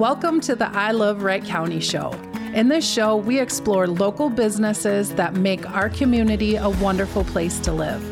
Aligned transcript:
Welcome 0.00 0.40
to 0.40 0.56
the 0.56 0.70
I 0.70 0.92
Love 0.92 1.22
Wright 1.22 1.44
County 1.44 1.78
show. 1.78 2.12
In 2.54 2.68
this 2.68 2.90
show, 2.90 3.16
we 3.16 3.38
explore 3.38 3.86
local 3.86 4.30
businesses 4.30 5.14
that 5.16 5.34
make 5.34 5.68
our 5.68 5.90
community 5.90 6.56
a 6.56 6.70
wonderful 6.70 7.22
place 7.22 7.58
to 7.58 7.72
live. 7.72 8.02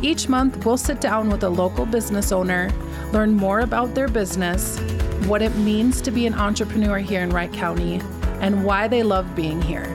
Each 0.00 0.28
month, 0.28 0.64
we'll 0.64 0.76
sit 0.76 1.00
down 1.00 1.30
with 1.30 1.42
a 1.42 1.48
local 1.48 1.86
business 1.86 2.30
owner, 2.30 2.70
learn 3.12 3.34
more 3.34 3.62
about 3.62 3.96
their 3.96 4.06
business, 4.06 4.78
what 5.26 5.42
it 5.42 5.52
means 5.56 6.00
to 6.02 6.12
be 6.12 6.24
an 6.26 6.34
entrepreneur 6.34 6.98
here 6.98 7.22
in 7.22 7.30
Wright 7.30 7.52
County, 7.52 8.00
and 8.40 8.64
why 8.64 8.86
they 8.86 9.02
love 9.02 9.34
being 9.34 9.60
here. 9.60 9.92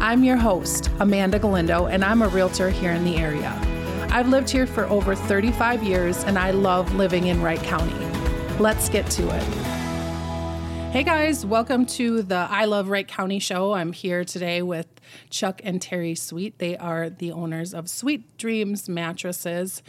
I'm 0.00 0.24
your 0.24 0.38
host, 0.38 0.90
Amanda 0.98 1.38
Galindo, 1.38 1.86
and 1.86 2.04
I'm 2.04 2.20
a 2.20 2.26
realtor 2.26 2.68
here 2.68 2.90
in 2.90 3.04
the 3.04 3.18
area. 3.18 3.52
I've 4.10 4.28
lived 4.28 4.50
here 4.50 4.66
for 4.66 4.86
over 4.86 5.14
35 5.14 5.84
years 5.84 6.24
and 6.24 6.36
I 6.36 6.50
love 6.50 6.92
living 6.96 7.28
in 7.28 7.40
Wright 7.40 7.62
County. 7.62 7.94
Let's 8.58 8.88
get 8.88 9.08
to 9.12 9.22
it. 9.36 9.63
Hey 10.94 11.02
guys, 11.02 11.44
welcome 11.44 11.86
to 11.86 12.22
the 12.22 12.46
I 12.48 12.66
Love 12.66 12.88
Wright 12.88 13.08
County 13.08 13.40
show. 13.40 13.72
I'm 13.72 13.92
here 13.92 14.24
today 14.24 14.62
with 14.62 14.86
Chuck 15.28 15.60
and 15.64 15.82
Terry 15.82 16.14
Sweet. 16.14 16.58
They 16.58 16.76
are 16.76 17.10
the 17.10 17.32
owners 17.32 17.74
of 17.74 17.90
Sweet 17.90 18.38
Dreams 18.38 18.88
Mattresses. 18.88 19.82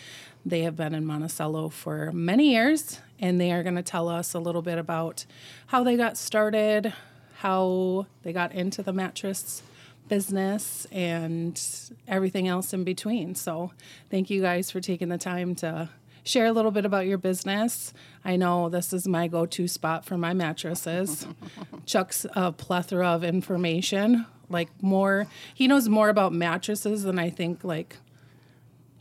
They 0.43 0.62
have 0.62 0.76
been 0.76 0.95
in 0.95 1.05
Monticello 1.05 1.70
for 1.70 2.12
many 2.12 2.53
years 2.53 3.02
and 3.20 3.39
they 3.39 3.52
are 3.52 3.62
going 3.62 3.76
to 3.76 3.84
tell 3.84 4.09
us 4.09 4.34
a 4.34 4.39
little 4.39 4.63
bit 4.63 4.79
about 4.79 5.27
how 5.67 5.84
they 5.84 5.95
got 5.95 6.17
started, 6.17 6.91
how 7.35 8.07
they 8.23 8.34
got 8.34 8.51
into 8.53 8.81
the 8.81 8.91
mattress 8.91 9.62
business 10.07 10.87
and 10.91 11.62
everything 12.07 12.48
else 12.48 12.73
in 12.73 12.84
between. 12.84 13.35
So, 13.35 13.73
thank 14.09 14.31
you 14.31 14.41
guys 14.41 14.71
for 14.71 14.81
taking 14.81 15.09
the 15.09 15.20
time 15.20 15.53
to 15.57 15.87
share 16.25 16.47
a 16.47 16.52
little 16.52 16.71
bit 16.71 16.85
about 16.85 17.05
your 17.05 17.17
business. 17.17 17.93
I 18.25 18.35
know 18.35 18.67
this 18.67 18.91
is 18.91 19.07
my 19.07 19.27
go 19.27 19.45
to 19.45 19.67
spot 19.67 20.03
for 20.03 20.17
my 20.17 20.34
mattresses. 20.34 21.25
Chuck's 21.85 22.25
a 22.34 22.51
plethora 22.51 23.07
of 23.09 23.23
information, 23.23 24.26
like 24.49 24.70
more, 24.81 25.27
he 25.53 25.68
knows 25.68 25.87
more 25.87 26.09
about 26.09 26.34
mattresses 26.34 27.03
than 27.03 27.18
I 27.18 27.29
think, 27.29 27.63
like, 27.63 27.96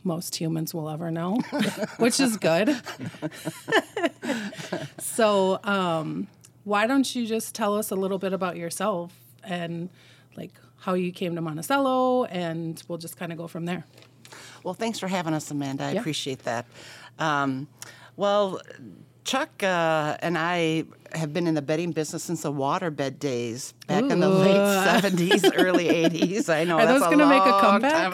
most 0.03 0.35
humans 0.35 0.73
will 0.73 0.87
ever 0.87 1.09
know, 1.09 1.37
which 1.97 2.19
is 2.19 2.37
good. 2.37 2.79
so, 4.99 5.59
um, 5.63 6.27
why 6.63 6.85
don't 6.85 7.15
you 7.15 7.25
just 7.25 7.55
tell 7.55 7.75
us 7.75 7.89
a 7.89 7.95
little 7.95 8.19
bit 8.19 8.31
about 8.31 8.55
yourself 8.55 9.13
and 9.43 9.89
like 10.37 10.51
how 10.77 10.93
you 10.93 11.11
came 11.11 11.33
to 11.35 11.41
Monticello, 11.41 12.25
and 12.25 12.81
we'll 12.87 12.99
just 12.99 13.17
kind 13.17 13.31
of 13.31 13.37
go 13.39 13.47
from 13.47 13.65
there. 13.65 13.83
Well, 14.63 14.73
thanks 14.73 14.99
for 14.99 15.07
having 15.07 15.33
us, 15.33 15.49
Amanda. 15.51 15.83
I 15.83 15.91
yeah. 15.91 15.99
appreciate 15.99 16.43
that. 16.43 16.65
Um, 17.19 17.67
well, 18.17 18.59
Chuck 19.23 19.63
uh, 19.63 20.17
and 20.19 20.37
I 20.37 20.83
have 21.13 21.33
been 21.33 21.47
in 21.47 21.55
the 21.55 21.61
bedding 21.61 21.91
business 21.91 22.23
since 22.23 22.41
the 22.43 22.51
waterbed 22.51 23.17
days, 23.19 23.73
back 23.87 24.03
Ooh. 24.03 24.09
in 24.09 24.19
the 24.19 24.29
late 24.29 24.55
'70s, 24.55 25.51
early 25.57 25.85
'80s. 25.85 26.47
I 26.47 26.63
know 26.63 26.77
Are 26.77 26.85
that's 26.85 26.99
those 26.99 27.07
going 27.07 27.17
to 27.19 27.27
make 27.27 27.41
a 27.41 27.59
comeback? 27.59 27.91
time 27.91 28.13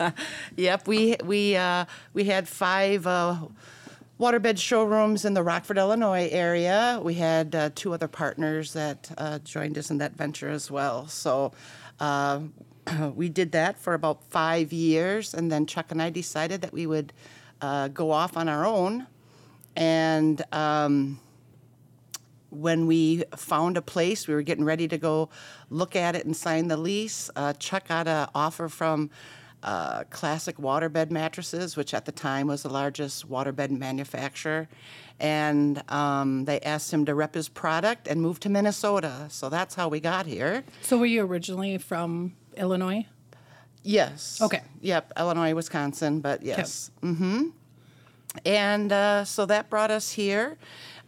ago. 0.00 0.12
yep, 0.56 0.88
we 0.88 1.16
we 1.24 1.56
uh, 1.56 1.84
we 2.12 2.24
had 2.24 2.48
five. 2.48 3.06
Uh, 3.06 3.36
waterbed 4.18 4.58
showrooms 4.58 5.24
in 5.24 5.32
the 5.32 5.42
Rockford, 5.42 5.78
Illinois 5.78 6.28
area. 6.30 7.00
We 7.02 7.14
had 7.14 7.54
uh, 7.54 7.70
two 7.74 7.94
other 7.94 8.06
partners 8.06 8.74
that 8.74 9.10
uh, 9.16 9.38
joined 9.38 9.78
us 9.78 9.90
in 9.90 9.96
that 9.96 10.14
venture 10.14 10.50
as 10.50 10.70
well. 10.70 11.08
So 11.08 11.52
uh, 12.00 12.40
we 13.14 13.28
did 13.28 13.52
that 13.52 13.78
for 13.78 13.94
about 13.94 14.24
five 14.24 14.72
years, 14.72 15.34
and 15.34 15.50
then 15.50 15.66
Chuck 15.66 15.90
and 15.90 16.00
I 16.00 16.10
decided 16.10 16.62
that 16.62 16.72
we 16.72 16.86
would 16.86 17.12
uh, 17.60 17.88
go 17.88 18.10
off 18.10 18.36
on 18.36 18.48
our 18.48 18.66
own. 18.66 19.06
And 19.76 20.42
um, 20.52 21.20
when 22.50 22.86
we 22.86 23.24
found 23.36 23.76
a 23.76 23.82
place, 23.82 24.26
we 24.26 24.34
were 24.34 24.42
getting 24.42 24.64
ready 24.64 24.88
to 24.88 24.98
go 24.98 25.30
look 25.68 25.96
at 25.96 26.16
it 26.16 26.26
and 26.26 26.36
sign 26.36 26.68
the 26.68 26.76
lease. 26.76 27.30
Uh, 27.36 27.52
Chuck 27.54 27.88
got 27.88 28.08
an 28.08 28.28
offer 28.34 28.68
from 28.68 29.10
uh, 29.62 30.04
classic 30.04 30.56
waterbed 30.56 31.10
mattresses, 31.10 31.76
which 31.76 31.94
at 31.94 32.06
the 32.06 32.12
time 32.12 32.46
was 32.46 32.62
the 32.62 32.68
largest 32.70 33.28
waterbed 33.30 33.70
manufacturer. 33.70 34.68
And 35.18 35.82
um, 35.90 36.46
they 36.46 36.60
asked 36.60 36.92
him 36.92 37.04
to 37.04 37.14
rep 37.14 37.34
his 37.34 37.48
product 37.48 38.08
and 38.08 38.22
move 38.22 38.40
to 38.40 38.48
Minnesota. 38.48 39.26
So 39.28 39.50
that's 39.50 39.74
how 39.74 39.88
we 39.88 40.00
got 40.00 40.26
here. 40.26 40.64
So, 40.80 40.96
were 40.96 41.06
you 41.06 41.22
originally 41.26 41.76
from 41.76 42.32
Illinois? 42.60 43.06
Yes. 43.82 44.40
Okay. 44.40 44.60
Yep, 44.82 45.14
Illinois, 45.18 45.54
Wisconsin, 45.54 46.20
but 46.20 46.42
yes. 46.42 46.90
Mm-hmm. 47.02 47.48
And 48.44 48.92
uh, 48.92 49.24
so 49.24 49.46
that 49.46 49.70
brought 49.70 49.90
us 49.90 50.12
here. 50.12 50.58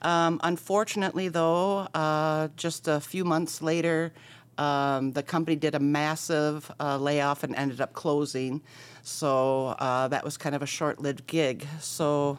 Um, 0.00 0.41
unfortunately, 0.42 1.28
though, 1.28 1.86
uh, 1.94 2.48
just 2.56 2.88
a 2.88 2.98
few 2.98 3.24
months 3.24 3.62
later, 3.62 4.12
um, 4.58 5.12
the 5.12 5.22
company 5.22 5.56
did 5.56 5.74
a 5.74 5.78
massive 5.78 6.70
uh, 6.80 6.98
layoff 6.98 7.44
and 7.44 7.54
ended 7.54 7.80
up 7.80 7.92
closing. 7.92 8.62
So 9.02 9.68
uh, 9.78 10.08
that 10.08 10.24
was 10.24 10.36
kind 10.36 10.54
of 10.54 10.62
a 10.62 10.66
short 10.66 11.00
lived 11.00 11.26
gig. 11.26 11.66
So 11.80 12.38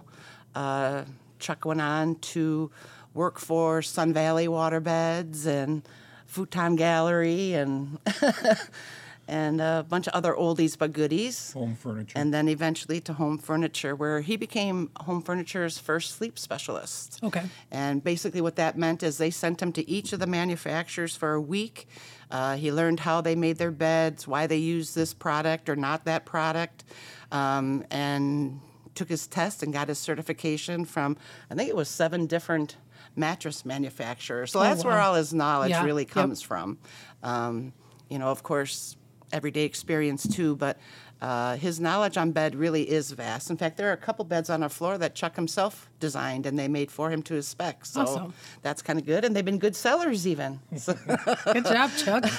uh, 0.56 1.04
Chuck 1.40 1.66
went 1.66 1.82
on 1.82 2.16
to 2.16 2.72
work 3.14 3.40
for 3.40 3.82
Sun 3.82 4.14
Valley 4.14 4.48
Waterbeds 4.48 5.46
and 5.46 5.88
Futon 6.26 6.76
Gallery 6.76 7.54
and 7.54 8.00
and 9.28 9.62
a 9.62 9.86
bunch 9.88 10.08
of 10.08 10.14
other 10.14 10.34
oldies 10.34 10.78
but 10.78 10.92
goodies. 10.94 11.54
HOM 11.54 11.76
Furniture. 11.76 12.18
And 12.18 12.34
then 12.34 12.48
eventually 12.48 13.00
to 13.02 13.14
HOM 13.14 13.38
Furniture, 13.38 13.96
where 13.96 14.22
he 14.22 14.36
became 14.36 14.90
HOM 14.98 15.22
Furniture's 15.22 15.78
first 15.78 16.16
sleep 16.16 16.38
specialist. 16.38 17.20
Okay. 17.24 17.44
And 17.72 18.04
basically, 18.04 18.42
what 18.42 18.56
that 18.58 18.78
meant 18.78 19.04
is 19.04 19.18
they 19.18 19.32
sent 19.32 19.62
him 19.62 19.72
to 19.74 19.90
each 19.90 20.14
of 20.14 20.20
the 20.20 20.28
manufacturers 20.28 21.16
for 21.16 21.34
a 21.34 21.42
week. 21.42 21.88
Uh, 22.30 22.56
he 22.56 22.72
learned 22.72 23.00
how 23.00 23.22
they 23.22 23.36
made 23.36 23.58
their 23.58 23.72
beds, 23.72 24.28
why 24.28 24.48
they 24.48 24.58
used 24.58 24.96
this 24.96 25.14
product 25.14 25.70
or 25.70 25.76
not 25.76 26.06
that 26.06 26.26
product, 26.26 26.84
um, 27.32 27.86
and 27.92 28.60
took 28.96 29.10
his 29.10 29.28
test 29.28 29.64
and 29.64 29.74
got 29.74 29.88
his 29.88 30.00
certification 30.00 30.86
from, 30.86 31.18
I 31.50 31.56
think 31.56 31.70
it 31.70 31.76
was 31.76 31.90
seven 31.90 32.28
different 32.28 32.78
mattress 33.16 33.66
manufacturers. 33.66 34.52
So 34.52 34.60
oh, 34.60 34.64
that's 34.64 34.84
wow. 34.84 34.92
where 34.92 35.00
all 35.00 35.14
his 35.16 35.34
knowledge 35.34 35.72
yeah. 35.72 35.84
really 35.84 36.06
comes 36.06 36.42
yep. 36.42 36.48
from. 36.48 36.78
Um, 37.22 37.74
you 38.10 38.20
know, 38.20 38.28
of 38.28 38.44
course, 38.44 38.96
everyday 39.34 39.64
experience 39.64 40.28
too, 40.28 40.56
but 40.56 40.78
uh, 41.24 41.56
his 41.56 41.80
knowledge 41.80 42.18
on 42.18 42.32
bed 42.32 42.54
really 42.54 42.84
is 42.84 43.12
vast. 43.12 43.50
In 43.50 43.56
fact, 43.56 43.78
there 43.78 43.90
are 43.90 43.94
a 43.94 43.98
couple 43.98 44.26
beds 44.26 44.50
on 44.50 44.62
our 44.62 44.68
floor 44.68 44.98
that 44.98 45.16
Chuck 45.16 45.38
himself 45.38 45.90
designed 46.02 46.46
and 46.46 46.60
they 46.60 46.68
made 46.68 46.92
for 46.92 47.10
him 47.10 47.24
to 47.24 47.34
his 47.34 47.48
specs. 47.48 47.92
So 47.92 48.02
awesome. 48.02 48.34
that's 48.62 48.82
kind 48.82 49.00
of 49.00 49.06
good, 49.06 49.24
and 49.24 49.34
they've 49.34 49.46
been 49.46 49.58
good 49.58 49.74
sellers 49.74 50.28
even. 50.28 50.60
good 50.70 51.66
job, 51.66 51.92
Chuck. 51.96 52.26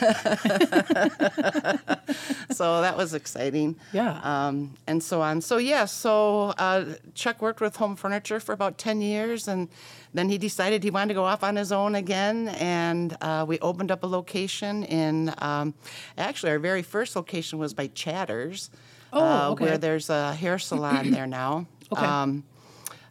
so 2.51 2.83
that 2.83 2.95
was 2.95 3.15
exciting. 3.15 3.77
Yeah. 3.95 4.21
Um, 4.23 4.75
and 4.87 5.03
so 5.03 5.23
on. 5.23 5.41
So 5.41 5.57
yeah. 5.57 5.87
So 5.87 6.53
uh, 6.59 6.85
Chuck 7.15 7.41
worked 7.41 7.63
with 7.63 7.77
HOM 7.77 7.97
Furniture 7.97 8.39
for 8.39 8.53
about 8.53 8.77
ten 8.77 9.01
years, 9.01 9.49
and 9.49 9.71
then 10.15 10.29
he 10.29 10.39
decided 10.39 10.83
he 10.85 10.91
wanted 10.91 11.09
to 11.09 11.15
go 11.15 11.25
off 11.25 11.43
on 11.43 11.57
his 11.57 11.73
own 11.73 11.97
again, 11.97 12.49
and 12.49 13.17
uh, 13.21 13.45
we 13.47 13.59
opened 13.59 13.91
up 13.91 14.05
a 14.05 14.07
location 14.07 14.85
in. 14.85 15.35
Um, 15.39 15.75
actually, 16.17 16.53
our 16.53 16.61
very 16.61 16.83
first 16.83 17.17
location 17.17 17.59
was 17.59 17.75
by 17.75 17.89
Chatters. 17.89 18.71
Oh, 19.13 19.23
uh, 19.23 19.51
okay. 19.51 19.65
Where 19.65 19.79
there's 19.79 20.11
a 20.11 20.35
hair 20.35 20.59
salon 20.59 21.11
there 21.11 21.27
now. 21.27 21.67
Okay. 21.93 22.07
Um, 22.07 22.45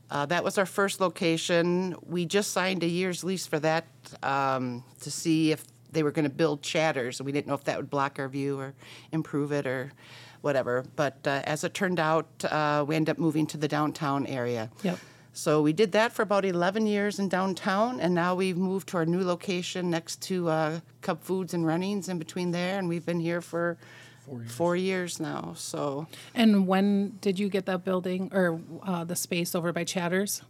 uh, 0.10 0.26
that 0.26 0.44
was 0.44 0.58
our 0.58 0.66
first 0.66 1.00
location. 1.00 1.96
We 2.02 2.26
just 2.26 2.52
signed 2.52 2.84
a 2.84 2.88
year's 2.88 3.24
lease 3.24 3.46
for 3.46 3.60
that 3.60 3.86
um, 4.24 4.84
to 5.02 5.12
see 5.12 5.52
if 5.52 5.64
they 5.92 6.04
were 6.04 6.12
going 6.12 6.24
to 6.24 6.36
build 6.36 6.64
chatters. 6.64 7.20
and 7.20 7.26
We 7.26 7.32
didn't 7.32 7.48
know 7.48 7.54
if 7.54 7.64
that 7.66 7.78
would 7.78 7.90
block 7.90 8.18
our 8.20 8.28
view 8.28 8.60
or 8.60 8.74
improve 9.12 9.52
it 9.52 9.66
or 9.68 9.94
whatever. 10.42 10.84
But 10.96 11.20
uh, 11.26 11.42
as 11.46 11.64
it 11.64 11.74
turned 11.74 12.00
out, 12.00 12.28
uh, 12.46 12.84
we 12.88 12.96
ended 12.96 13.12
up 13.12 13.20
moving 13.20 13.46
to 13.48 13.58
the 13.58 13.68
downtown 13.68 14.26
area. 14.26 14.70
Yep. 14.82 15.00
So 15.34 15.64
we 15.64 15.74
did 15.74 15.92
that 15.94 16.14
for 16.14 16.22
about 16.22 16.46
11 16.46 16.86
years 16.86 17.18
in 17.18 17.28
downtown, 17.28 18.00
and 18.00 18.14
now 18.14 18.36
we've 18.36 18.58
moved 18.58 18.90
to 18.90 18.98
our 18.98 19.06
new 19.06 19.24
location 19.24 19.90
next 19.90 20.22
to 20.24 20.48
uh, 20.48 20.80
Cub 21.02 21.24
Foods 21.24 21.56
and 21.56 21.66
Runnings 21.66 22.08
in 22.08 22.20
between 22.20 22.52
there, 22.52 22.78
and 22.78 22.88
we've 22.88 23.06
been 23.06 23.20
here 23.20 23.42
for 23.42 23.78
four 24.26 24.40
years, 24.40 24.52
four 24.52 24.76
years 24.76 25.20
now. 25.20 25.54
So. 25.58 26.08
And 26.36 26.68
when 26.68 27.18
did 27.20 27.40
you 27.40 27.50
get 27.50 27.66
that 27.66 27.84
building 27.84 28.30
or 28.32 28.62
uh, 28.84 29.04
the 29.06 29.16
space 29.16 29.56
over 29.56 29.74
by 29.74 29.84
Chatters? 29.84 30.44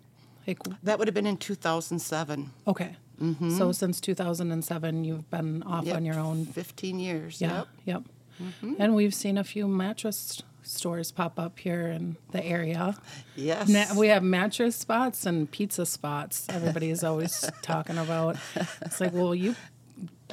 Like, 0.46 0.60
that 0.84 1.00
would 1.00 1.08
have 1.08 1.16
been 1.16 1.28
in 1.28 1.38
2007. 1.38 2.52
Okay. 2.68 2.98
Mm-hmm. 3.22 3.58
So 3.58 3.72
since 3.72 4.02
2007, 4.02 5.06
you've 5.06 5.30
been 5.32 5.64
off 5.64 5.86
yep. 5.86 5.96
on 5.96 6.04
your 6.04 6.20
own. 6.20 6.46
15 6.46 7.00
years. 7.00 7.40
Yeah. 7.40 7.60
Yep. 7.60 7.68
Yep. 7.86 8.04
Mm-hmm. 8.42 8.74
And 8.80 8.96
we've 8.96 9.14
seen 9.14 9.38
a 9.38 9.44
few 9.46 9.68
mattress 9.68 10.42
stores 10.64 11.12
pop 11.12 11.40
up 11.40 11.60
here 11.60 11.88
in 11.88 12.18
the 12.32 12.44
area. 12.44 12.98
Yes. 13.36 13.68
Na- 13.70 13.98
we 13.98 14.08
have 14.08 14.24
mattress 14.24 14.76
spots 14.76 15.26
and 15.26 15.50
pizza 15.52 15.86
spots. 15.86 16.46
Everybody 16.50 16.90
is 16.90 17.04
always 17.04 17.50
talking 17.62 17.98
about. 17.98 18.38
It's 18.82 19.00
like, 19.02 19.14
well, 19.14 19.36
you 19.36 19.56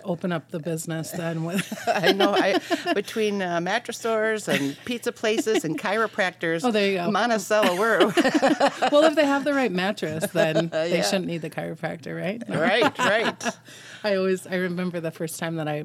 open 0.05 0.33
up 0.33 0.51
the 0.51 0.59
business 0.59 1.11
then 1.11 1.45
with. 1.45 1.79
I 1.89 2.13
know. 2.13 2.33
I 2.33 2.59
between 2.95 3.43
uh, 3.43 3.61
mattress 3.61 3.99
stores 3.99 4.49
and 4.49 4.77
pizza 4.87 5.13
places 5.13 5.65
and 5.65 5.79
chiropractors. 5.79 6.65
Oh, 6.65 6.71
there 6.71 6.91
you 6.91 6.97
go. 6.99 7.11
Monticello, 7.11 7.77
we're 7.79 7.99
well, 8.91 9.05
if 9.05 9.15
they 9.15 9.27
have 9.27 9.45
the 9.45 9.53
right 9.53 9.71
mattress, 9.73 10.27
then 10.33 10.69
they 10.71 10.95
Yeah. 10.97 11.03
shouldn't 11.03 11.27
need 11.27 11.43
the 11.43 11.51
chiropractor, 11.51 12.19
right? 12.19 12.43
right, 12.49 12.99
right. 12.99 13.45
I 14.03 14.15
always 14.17 14.47
I 14.47 14.55
remember 14.55 15.01
the 15.01 15.11
first 15.11 15.39
time 15.39 15.57
that 15.57 15.69
I 15.69 15.85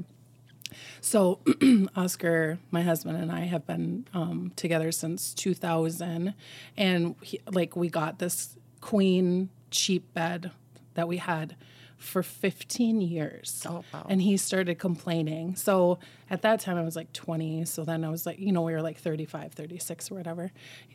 so 1.06 1.40
Oscar, 1.96 2.58
my 2.72 2.82
husband 2.82 3.18
and 3.18 3.32
I 3.32 3.42
have 3.42 3.68
been 3.68 4.08
um, 4.12 4.52
together 4.56 4.92
since 4.92 5.36
2000 5.36 6.34
and 6.76 7.16
he, 7.22 7.40
like 7.52 7.76
we 7.76 7.90
got 7.90 8.18
this 8.18 8.58
queen 8.82 9.50
cheap 9.70 10.12
bed 10.16 10.50
that 10.96 11.08
we 11.08 11.18
had 11.18 11.56
for 11.98 12.24
15 12.24 13.02
years. 13.02 13.66
Oh, 13.70 13.84
wow. 13.94 14.08
And 14.10 14.24
he 14.24 14.36
started 14.36 14.80
complaining. 14.80 15.56
So 15.56 16.00
at 16.30 16.42
that 16.42 16.60
time 16.60 16.78
I 16.78 16.82
was 16.82 16.96
like 16.96 17.12
20. 17.14 17.66
So 17.66 17.84
then 17.84 18.04
I 18.04 18.10
was 18.10 18.26
like, 18.26 18.40
you 18.40 18.52
know, 18.52 18.62
we 18.62 18.74
were 18.74 18.82
like 18.82 18.98
35, 18.98 19.54
36 19.54 20.12
or 20.12 20.16
whatever. 20.16 20.52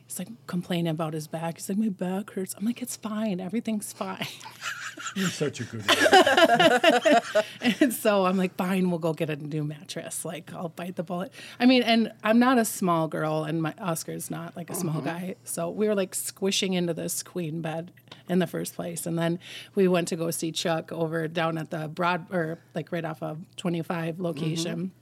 He's 0.07 0.19
like 0.19 0.29
complaining 0.47 0.89
about 0.89 1.15
his 1.15 1.29
back. 1.29 1.59
He's 1.59 1.69
like, 1.69 1.79
my 1.79 1.89
back 1.89 2.33
hurts. 2.33 2.55
I'm 2.59 2.65
like, 2.65 2.83
it's 2.83 2.97
fine. 2.97 3.41
Everything's 3.41 3.93
fine. 3.93 4.27
You're 5.15 5.29
such 5.29 5.61
a 5.61 5.65
good 5.65 5.87
guy. 5.87 7.21
And 7.61 7.93
so 7.93 8.27
I'm 8.27 8.37
like, 8.37 8.57
fine, 8.57 8.91
we'll 8.91 8.99
go 8.99 9.13
get 9.13 9.31
a 9.31 9.37
new 9.37 9.65
mattress. 9.65 10.25
Like, 10.25 10.53
I'll 10.53 10.69
bite 10.69 10.97
the 10.97 11.03
bullet. 11.03 11.33
I 11.59 11.67
mean, 11.67 11.83
and 11.83 12.13
I'm 12.25 12.39
not 12.39 12.59
a 12.59 12.65
small 12.65 13.09
girl, 13.09 13.45
and 13.45 13.63
my 13.63 13.75
Oscar's 13.79 14.31
not 14.31 14.57
like 14.57 14.71
a 14.71 14.75
small 14.75 14.97
mm-hmm. 14.97 15.07
guy. 15.07 15.35
So 15.45 15.71
we 15.71 15.87
were 15.87 15.95
like 15.95 16.15
squishing 16.15 16.75
into 16.75 16.95
this 16.95 17.23
queen 17.23 17.61
bed 17.61 17.93
in 18.29 18.39
the 18.39 18.47
first 18.47 18.75
place. 18.75 19.07
And 19.07 19.19
then 19.19 19.39
we 19.75 19.89
went 19.89 20.09
to 20.09 20.17
go 20.17 20.31
see 20.31 20.53
Chuck 20.53 20.93
over 20.93 21.29
down 21.29 21.59
at 21.59 21.71
the 21.71 21.89
Broad, 21.89 22.33
or 22.33 22.59
like 22.75 22.93
right 22.93 23.05
off 23.05 23.23
of 23.23 23.39
25 23.57 24.21
location. 24.21 24.77
Mm-hmm. 24.77 25.00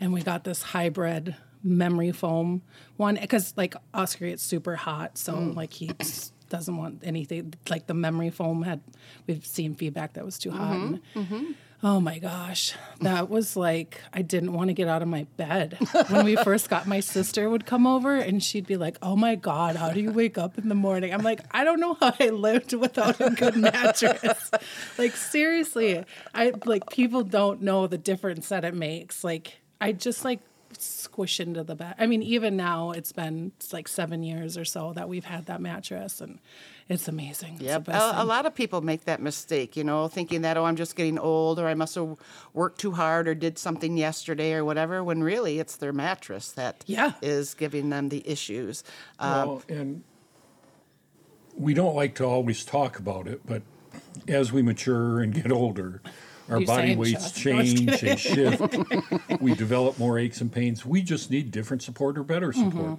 And 0.00 0.12
we 0.12 0.22
got 0.22 0.44
this 0.44 0.62
hybrid 0.62 1.36
memory 1.62 2.12
foam 2.12 2.62
one 2.96 3.18
because 3.20 3.52
like 3.56 3.74
Oscar 3.92 4.26
gets 4.26 4.42
super 4.42 4.76
hot. 4.76 5.18
So 5.18 5.34
mm. 5.34 5.56
like 5.56 5.72
he 5.72 5.90
doesn't 6.48 6.76
want 6.76 7.02
anything 7.04 7.54
like 7.68 7.86
the 7.86 7.94
memory 7.94 8.30
foam 8.30 8.62
had, 8.62 8.80
we've 9.26 9.44
seen 9.44 9.74
feedback 9.74 10.14
that 10.14 10.24
was 10.24 10.38
too 10.38 10.50
hot. 10.50 10.76
Mm-hmm, 10.76 10.94
and, 10.94 11.28
mm-hmm. 11.28 11.52
Oh 11.80 12.00
my 12.00 12.18
gosh. 12.18 12.74
That 13.02 13.30
was 13.30 13.56
like, 13.56 14.00
I 14.12 14.22
didn't 14.22 14.52
want 14.52 14.68
to 14.68 14.74
get 14.74 14.88
out 14.88 15.00
of 15.00 15.06
my 15.06 15.28
bed. 15.36 15.78
When 16.08 16.24
we 16.24 16.34
first 16.34 16.68
got 16.68 16.88
my 16.88 16.98
sister 16.98 17.48
would 17.48 17.66
come 17.66 17.86
over 17.86 18.16
and 18.16 18.42
she'd 18.42 18.66
be 18.66 18.76
like, 18.76 18.98
Oh 19.00 19.14
my 19.14 19.36
God, 19.36 19.76
how 19.76 19.92
do 19.92 20.00
you 20.00 20.10
wake 20.10 20.38
up 20.38 20.58
in 20.58 20.68
the 20.68 20.74
morning? 20.74 21.14
I'm 21.14 21.22
like, 21.22 21.40
I 21.52 21.62
don't 21.62 21.78
know 21.78 21.94
how 21.94 22.14
I 22.18 22.30
lived 22.30 22.72
without 22.72 23.20
a 23.20 23.30
good 23.30 23.56
mattress. 23.56 24.50
like, 24.98 25.14
seriously, 25.14 26.04
I 26.34 26.52
like 26.64 26.90
people 26.90 27.22
don't 27.22 27.62
know 27.62 27.86
the 27.86 27.98
difference 27.98 28.48
that 28.48 28.64
it 28.64 28.74
makes. 28.74 29.22
Like, 29.22 29.60
I 29.80 29.92
just 29.92 30.24
like 30.24 30.40
squish 30.76 31.40
into 31.40 31.64
the 31.64 31.74
bed. 31.74 31.94
I 31.98 32.06
mean, 32.06 32.22
even 32.22 32.56
now 32.56 32.90
it's 32.90 33.12
been 33.12 33.52
it's 33.56 33.72
like 33.72 33.88
seven 33.88 34.22
years 34.22 34.58
or 34.58 34.64
so 34.64 34.92
that 34.92 35.08
we've 35.08 35.24
had 35.24 35.46
that 35.46 35.60
mattress 35.60 36.20
and 36.20 36.38
it's 36.88 37.08
amazing. 37.08 37.54
It's 37.54 37.60
the 37.62 37.64
Yep. 37.64 37.84
best 37.84 38.14
A, 38.14 38.22
a 38.22 38.24
lot 38.24 38.46
of 38.46 38.54
people 38.54 38.80
make 38.80 39.04
that 39.04 39.20
mistake, 39.20 39.76
you 39.76 39.84
know, 39.84 40.08
thinking 40.08 40.42
that, 40.42 40.56
oh, 40.56 40.64
I'm 40.64 40.76
just 40.76 40.96
getting 40.96 41.18
old 41.18 41.58
or 41.58 41.66
I 41.66 41.74
must 41.74 41.94
have 41.96 42.16
worked 42.54 42.80
too 42.80 42.92
hard 42.92 43.28
or 43.28 43.34
did 43.34 43.58
something 43.58 43.96
yesterday 43.96 44.52
or 44.52 44.64
whatever, 44.64 45.02
when 45.02 45.22
really 45.22 45.58
it's 45.58 45.76
their 45.76 45.92
mattress 45.92 46.52
that 46.52 46.84
Yeah. 46.86 47.12
is 47.22 47.54
giving 47.54 47.90
them 47.90 48.08
the 48.10 48.22
issues. 48.28 48.84
Uh, 49.18 49.24
Well, 49.46 49.62
and 49.68 50.02
we 51.56 51.74
don't 51.74 51.96
like 51.96 52.14
to 52.16 52.24
always 52.24 52.64
talk 52.64 52.98
about 52.98 53.26
it, 53.26 53.40
but 53.44 53.62
as 54.28 54.52
we 54.52 54.62
mature 54.62 55.20
and 55.20 55.34
get 55.34 55.50
older, 55.50 56.00
our 56.48 56.60
body 56.60 56.96
weights 56.96 57.32
change 57.32 58.02
and 58.02 58.18
shift. 58.18 58.76
we 59.40 59.54
develop 59.54 59.98
more 59.98 60.18
aches 60.18 60.40
and 60.40 60.50
pains. 60.52 60.84
We 60.86 61.02
just 61.02 61.30
need 61.30 61.50
different 61.50 61.82
support 61.82 62.16
or 62.18 62.22
better 62.22 62.52
Mm-hmm. 62.52 62.70
support. 62.70 62.98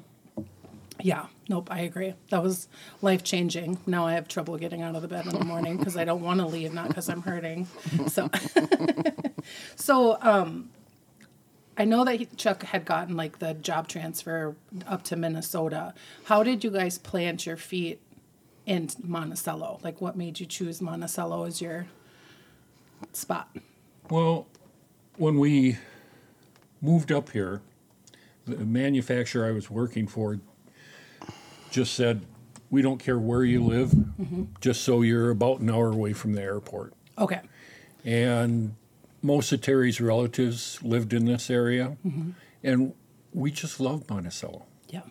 Yeah, 1.01 1.27
nope, 1.47 1.69
I 1.71 1.79
agree. 1.81 2.13
That 2.29 2.43
was 2.43 2.67
life 3.01 3.23
changing. 3.23 3.77
Now 3.87 4.05
I 4.05 4.13
have 4.13 4.27
trouble 4.27 4.57
getting 4.57 4.81
out 4.81 4.95
of 4.95 5.01
the 5.01 5.07
bed 5.07 5.25
in 5.27 5.31
the 5.31 5.45
morning 5.45 5.77
because 5.77 5.95
I 5.95 6.03
don't 6.03 6.21
want 6.21 6.41
to 6.41 6.45
leave, 6.45 6.73
not 6.73 6.89
because 6.89 7.07
I'm 7.07 7.21
hurting. 7.21 7.67
So, 8.09 8.29
so 9.77 10.17
um, 10.21 10.69
I 11.77 11.85
know 11.85 12.03
that 12.03 12.15
he, 12.19 12.25
Chuck 12.25 12.63
had 12.63 12.83
gotten 12.83 13.15
like 13.15 13.39
the 13.39 13.53
job 13.53 13.87
transfer 13.87 14.55
up 14.87 15.03
to 15.05 15.15
Minnesota. 15.15 15.93
How 16.25 16.43
did 16.43 16.65
you 16.65 16.69
guys 16.69 16.97
plant 16.97 17.45
your 17.45 17.55
feet 17.57 18.01
in 18.65 18.89
Monticello? 19.01 19.79
Like, 19.81 20.01
what 20.01 20.17
made 20.17 20.41
you 20.41 20.45
choose 20.45 20.81
Monticello 20.81 21.45
as 21.45 21.61
your 21.61 21.87
spot? 23.19 23.55
Well, 24.09 24.47
when 25.17 25.37
we 25.37 25.77
moved 26.81 27.11
up 27.11 27.29
here, 27.31 27.61
the 28.45 28.65
manufacturer 28.65 29.45
I 29.45 29.51
was 29.51 29.69
working 29.69 30.07
for 30.07 30.39
just 31.69 31.93
said, 31.93 32.25
"We 32.69 32.81
don't 32.81 32.97
care 32.97 33.19
where 33.19 33.43
you 33.43 33.63
live, 33.63 33.91
mm-hmm. 33.91 34.45
just 34.61 34.81
so 34.81 35.01
you're 35.01 35.29
about 35.29 35.59
an 35.59 35.69
hour 35.69 35.91
away 35.91 36.13
from 36.13 36.33
the 36.33 36.41
airport." 36.41 36.93
Okay. 37.17 37.41
And 38.03 38.75
most 39.21 39.51
of 39.51 39.61
Terry's 39.61 39.99
relatives 39.99 40.81
lived 40.81 41.13
in 41.13 41.25
this 41.25 41.49
area, 41.49 41.97
mm-hmm. 42.05 42.31
and 42.63 42.93
we 43.33 43.51
just 43.51 43.79
love 43.79 44.09
Monticello. 44.09 44.65
Yeah. 44.87 45.01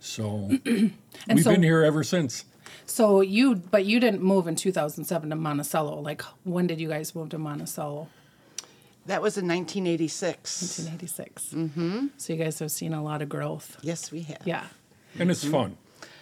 So 0.00 0.50
we've 0.64 0.92
so- 1.42 1.50
been 1.50 1.62
here 1.62 1.82
ever 1.82 2.02
since. 2.02 2.44
So 2.86 3.20
you, 3.20 3.56
but 3.56 3.84
you 3.84 4.00
didn't 4.00 4.22
move 4.22 4.46
in 4.46 4.56
2007 4.56 5.30
to 5.30 5.36
Monticello. 5.36 6.00
Like, 6.00 6.22
when 6.44 6.66
did 6.66 6.80
you 6.80 6.88
guys 6.88 7.14
move 7.14 7.30
to 7.30 7.38
Monticello? 7.38 8.08
that 9.06 9.22
was 9.22 9.38
in 9.38 9.46
1986. 9.46 10.78
1986. 10.80 11.54
Mm-hmm. 11.54 12.06
So 12.16 12.32
you 12.32 12.38
guys 12.38 12.58
have 12.58 12.70
seen 12.70 12.92
a 12.92 13.02
lot 13.02 13.22
of 13.22 13.28
growth. 13.28 13.76
Yes, 13.82 14.10
we 14.10 14.22
have. 14.22 14.42
Yeah. 14.44 14.66
And 15.18 15.30
it's 15.30 15.44
fun. 15.44 15.76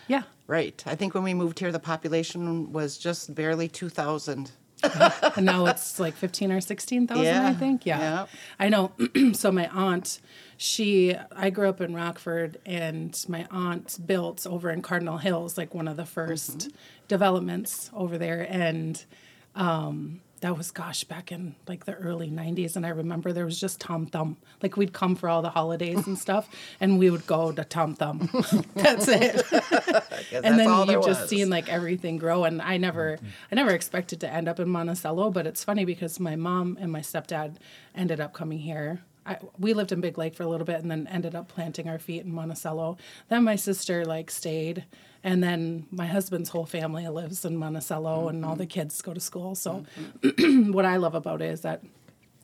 Yeah. 0.06 0.22
Right. 0.46 0.82
I 0.86 0.94
think 0.94 1.14
when 1.14 1.24
we 1.24 1.34
moved 1.34 1.58
here, 1.58 1.72
the 1.72 1.78
population 1.78 2.72
was 2.72 2.98
just 2.98 3.34
barely 3.34 3.68
2,000. 3.68 4.52
and 5.36 5.46
now 5.46 5.66
it's 5.66 5.98
like 5.98 6.14
15 6.14 6.52
or 6.52 6.60
16,000, 6.60 7.26
I 7.26 7.54
think. 7.54 7.86
Yeah. 7.86 7.98
yeah. 7.98 8.26
I 8.58 8.68
know. 8.68 8.92
so 9.32 9.50
my 9.52 9.68
aunt, 9.68 10.20
she, 10.56 11.16
I 11.34 11.50
grew 11.50 11.68
up 11.68 11.80
in 11.80 11.94
Rockford, 11.94 12.58
and 12.64 13.22
my 13.28 13.46
aunt 13.50 13.98
built 14.06 14.46
over 14.46 14.70
in 14.70 14.82
Cardinal 14.82 15.18
Hills, 15.18 15.58
like 15.58 15.74
one 15.74 15.88
of 15.88 15.96
the 15.96 16.04
1st 16.04 16.72
developments 17.08 17.90
over 17.94 18.18
there. 18.18 18.46
And 18.48 19.04
um, 19.54 20.20
that 20.44 20.58
was, 20.58 20.70
gosh, 20.70 21.04
back 21.04 21.32
in 21.32 21.54
like 21.66 21.86
the 21.86 21.94
early 21.94 22.30
90s. 22.30 22.76
And 22.76 22.84
I 22.84 22.90
remember 22.90 23.32
there 23.32 23.46
was 23.46 23.58
just 23.58 23.80
Tom 23.80 24.04
Thumb. 24.04 24.36
Like 24.62 24.76
we'd 24.76 24.92
come 24.92 25.16
for 25.16 25.26
all 25.30 25.40
the 25.40 25.48
holidays 25.48 26.06
and 26.06 26.18
stuff, 26.26 26.50
and 26.80 26.98
we 26.98 27.08
would 27.08 27.26
go 27.26 27.50
to 27.50 27.64
Tom 27.64 27.94
Thumb. 27.94 28.28
That's 28.74 29.08
it. 29.08 29.42
and 30.34 30.58
then 30.58 30.86
you've 30.86 31.02
just 31.02 31.22
was. 31.22 31.30
seen 31.30 31.48
like 31.48 31.70
everything 31.70 32.18
grow 32.18 32.44
and 32.44 32.60
i 32.60 32.76
never 32.76 33.18
i 33.50 33.54
never 33.54 33.70
expected 33.70 34.20
to 34.20 34.28
end 34.28 34.48
up 34.48 34.58
in 34.60 34.68
monticello 34.68 35.30
but 35.30 35.46
it's 35.46 35.62
funny 35.64 35.84
because 35.84 36.18
my 36.20 36.36
mom 36.36 36.76
and 36.80 36.90
my 36.90 37.00
stepdad 37.00 37.56
ended 37.94 38.20
up 38.20 38.32
coming 38.32 38.58
here 38.58 39.02
I, 39.26 39.38
we 39.58 39.72
lived 39.72 39.92
in 39.92 40.00
big 40.00 40.18
lake 40.18 40.34
for 40.34 40.42
a 40.42 40.48
little 40.48 40.66
bit 40.66 40.80
and 40.80 40.90
then 40.90 41.06
ended 41.06 41.34
up 41.34 41.48
planting 41.48 41.88
our 41.88 41.98
feet 41.98 42.24
in 42.24 42.32
monticello. 42.32 42.98
Then 43.28 43.44
my 43.44 43.56
sister 43.56 44.04
like 44.04 44.30
stayed 44.30 44.84
and 45.22 45.42
then 45.42 45.86
my 45.90 46.06
husband's 46.06 46.50
whole 46.50 46.66
family 46.66 47.08
lives 47.08 47.44
in 47.44 47.56
monticello 47.56 48.28
and 48.28 48.44
all 48.44 48.56
the 48.56 48.64
mm-hmm. 48.64 48.80
kids 48.80 49.00
go 49.00 49.14
to 49.14 49.20
school. 49.20 49.54
So 49.54 49.84
mm-hmm. 50.20 50.72
what 50.72 50.84
i 50.84 50.96
love 50.96 51.14
about 51.14 51.40
it 51.42 51.50
is 51.50 51.62
that 51.62 51.82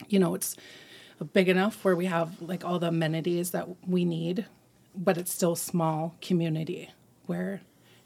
you 0.09 0.19
know 0.19 0.35
it's 0.35 0.57
big 1.33 1.49
enough 1.49 1.85
where 1.85 1.97
we 1.97 2.07
have 2.07 2.41
like 2.41 2.65
all 2.65 2.79
the 2.79 2.89
amenities 2.89 3.51
that 3.51 3.69
we 3.87 4.05
need 4.05 4.47
but 4.95 5.19
it's 5.19 5.33
still 5.33 5.55
small 5.55 6.15
community 6.21 6.91
where 7.27 7.61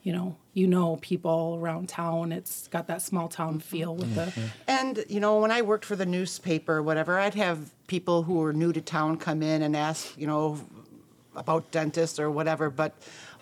you 0.04 0.12
know 0.12 0.36
you 0.52 0.66
know 0.68 0.96
people 1.02 1.58
around 1.60 1.88
town 1.88 2.30
it's 2.30 2.68
got 2.68 2.86
that 2.86 3.02
small 3.02 3.28
town 3.28 3.58
feel 3.58 3.96
with 3.96 4.14
the 4.14 4.32
And, 4.66 5.04
you 5.08 5.20
know, 5.20 5.38
when 5.40 5.50
I 5.50 5.62
worked 5.62 5.84
for 5.84 5.96
the 5.96 6.06
newspaper 6.06 6.74
or 6.76 6.82
whatever, 6.82 7.18
I'd 7.18 7.34
have 7.34 7.58
people 7.86 8.22
who 8.22 8.34
were 8.34 8.52
new 8.52 8.72
to 8.72 8.80
town 8.80 9.16
come 9.16 9.42
in 9.42 9.62
and 9.62 9.76
ask, 9.76 10.16
you 10.18 10.26
know, 10.26 10.60
about 11.34 11.70
dentists 11.70 12.18
or 12.18 12.30
whatever. 12.30 12.70
But 12.70 12.92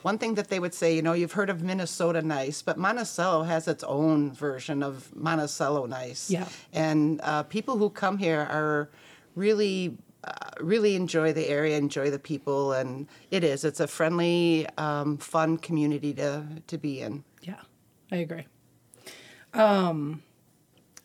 one 0.03 0.19
thing 0.19 0.35
that 0.35 0.49
they 0.49 0.59
would 0.59 0.75
say, 0.75 0.95
you 0.95 1.03
know, 1.03 1.13
you've 1.13 1.33
heard 1.33 1.51
of 1.51 1.63
Minnesota 1.63 2.23
Nice, 2.23 2.63
but 2.63 2.77
Monticello 2.79 3.43
has 3.45 3.69
its 3.69 3.85
own 3.85 4.33
version 4.33 4.83
of 4.83 5.15
Monticello 5.15 5.87
Nice. 5.87 6.31
Yeah. 6.31 6.49
And 6.73 7.21
uh, 7.23 7.45
people 7.45 7.77
who 7.77 7.91
come 7.91 8.19
here 8.19 8.41
are 8.41 8.89
really. 9.35 9.97
Uh, 10.25 10.51
really 10.61 10.95
enjoy 10.95 11.33
the 11.33 11.49
area, 11.49 11.77
enjoy 11.77 12.09
the 12.11 12.19
people, 12.19 12.73
and 12.73 13.09
it 13.31 13.43
is. 13.43 13.65
It's 13.65 13.81
a 13.81 13.89
friendly, 13.89 14.67
um, 14.79 15.19
fun 15.19 15.59
community 15.59 16.13
to 16.15 16.45
to 16.69 16.79
be 16.79 17.01
in. 17.01 17.25
yeah 17.43 17.61
i 18.13 18.17
agree 18.17 18.47
um 19.55 20.23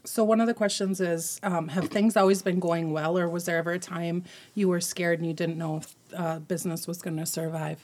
so 0.05 0.23
one 0.23 0.39
of 0.39 0.47
the 0.47 0.53
questions 0.53 1.01
is 1.01 1.39
um, 1.43 1.67
have 1.69 1.89
things 1.89 2.15
always 2.15 2.41
been 2.41 2.59
going 2.59 2.91
well 2.93 3.17
or 3.17 3.27
was 3.27 3.45
there 3.45 3.57
ever 3.57 3.71
a 3.71 3.79
time 3.79 4.23
you 4.55 4.67
were 4.69 4.79
scared 4.79 5.19
and 5.19 5.27
you 5.27 5.33
didn't 5.33 5.57
know 5.57 5.77
if 5.77 5.95
uh, 6.15 6.39
business 6.39 6.87
was 6.87 7.01
going 7.01 7.17
to 7.17 7.25
survive 7.25 7.79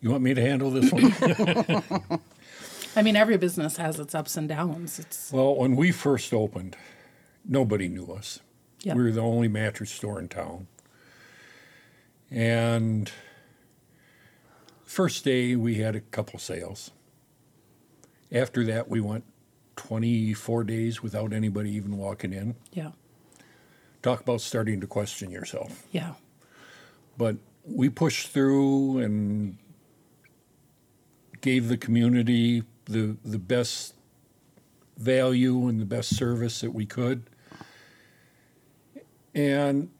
You 0.00 0.10
want 0.10 0.22
me 0.22 0.34
to 0.34 0.40
handle 0.40 0.70
this 0.70 0.92
one? 0.92 1.12
i 2.96 3.02
mean 3.02 3.16
every 3.16 3.36
business 3.36 3.76
has 3.76 3.98
its 3.98 4.14
ups 4.14 4.36
and 4.36 4.48
downs 4.48 4.98
it's 4.98 5.32
well, 5.32 5.54
when 5.56 5.76
we 5.76 5.92
first 5.92 6.32
opened, 6.32 6.76
nobody 7.44 7.88
knew 7.88 8.06
us. 8.12 8.40
Yeah. 8.80 8.94
We 8.94 9.02
were 9.02 9.12
the 9.12 9.20
only 9.22 9.48
mattress 9.48 9.90
store 9.90 10.18
in 10.18 10.28
town. 10.28 10.66
And 12.30 13.10
first 14.84 15.24
day 15.24 15.56
we 15.56 15.76
had 15.76 15.96
a 15.96 16.00
couple 16.00 16.38
sales. 16.38 16.90
After 18.32 18.64
that 18.64 18.88
we 18.88 19.00
went 19.00 19.24
24 19.76 20.64
days 20.64 21.02
without 21.02 21.32
anybody 21.32 21.70
even 21.72 21.96
walking 21.96 22.32
in. 22.32 22.56
Yeah. 22.72 22.92
Talk 24.02 24.20
about 24.20 24.40
starting 24.40 24.80
to 24.80 24.86
question 24.86 25.30
yourself. 25.30 25.84
Yeah. 25.90 26.14
But 27.16 27.36
we 27.64 27.88
pushed 27.88 28.28
through 28.28 28.98
and 28.98 29.58
gave 31.40 31.68
the 31.68 31.76
community 31.76 32.62
the 32.86 33.16
the 33.24 33.38
best 33.38 33.94
value 34.96 35.68
and 35.68 35.80
the 35.80 35.84
best 35.84 36.16
service 36.16 36.60
that 36.60 36.72
we 36.72 36.86
could. 36.86 37.24
And 39.36 39.90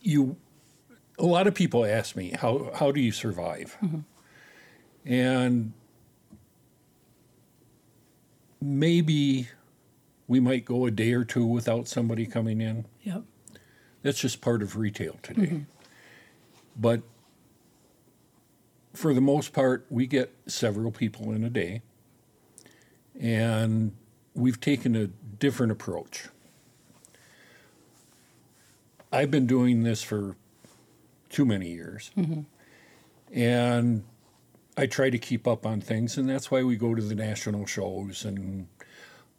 you 0.00 0.36
a 1.18 1.26
lot 1.26 1.48
of 1.48 1.54
people 1.54 1.84
ask 1.84 2.14
me 2.16 2.30
how 2.30 2.70
how 2.74 2.92
do 2.92 3.00
you 3.00 3.12
survive? 3.12 3.76
Mm-hmm. 3.82 4.00
And 5.04 5.72
maybe 8.60 9.48
we 10.28 10.40
might 10.40 10.64
go 10.64 10.86
a 10.86 10.90
day 10.90 11.12
or 11.12 11.24
two 11.24 11.44
without 11.44 11.88
somebody 11.88 12.26
coming 12.26 12.60
in. 12.60 12.86
Yep. 13.02 13.22
That's 14.02 14.20
just 14.20 14.40
part 14.40 14.62
of 14.62 14.76
retail 14.76 15.18
today. 15.22 15.42
Mm-hmm. 15.42 15.62
But 16.76 17.02
for 18.94 19.12
the 19.12 19.20
most 19.20 19.52
part, 19.52 19.86
we 19.90 20.06
get 20.06 20.34
several 20.46 20.90
people 20.92 21.32
in 21.32 21.42
a 21.42 21.50
day, 21.50 21.82
and 23.18 23.92
we've 24.34 24.60
taken 24.60 24.94
a 24.94 25.06
different 25.06 25.72
approach. 25.72 26.28
I've 29.12 29.30
been 29.30 29.46
doing 29.46 29.82
this 29.82 30.02
for 30.02 30.36
too 31.30 31.44
many 31.44 31.70
years, 31.70 32.10
and 33.32 34.04
I 34.76 34.86
try 34.86 35.10
to 35.10 35.18
keep 35.18 35.46
up 35.46 35.66
on 35.66 35.80
things, 35.80 36.16
and 36.16 36.28
that's 36.28 36.50
why 36.50 36.62
we 36.62 36.76
go 36.76 36.94
to 36.94 37.02
the 37.02 37.14
national 37.14 37.66
shows 37.66 38.24
and 38.24 38.68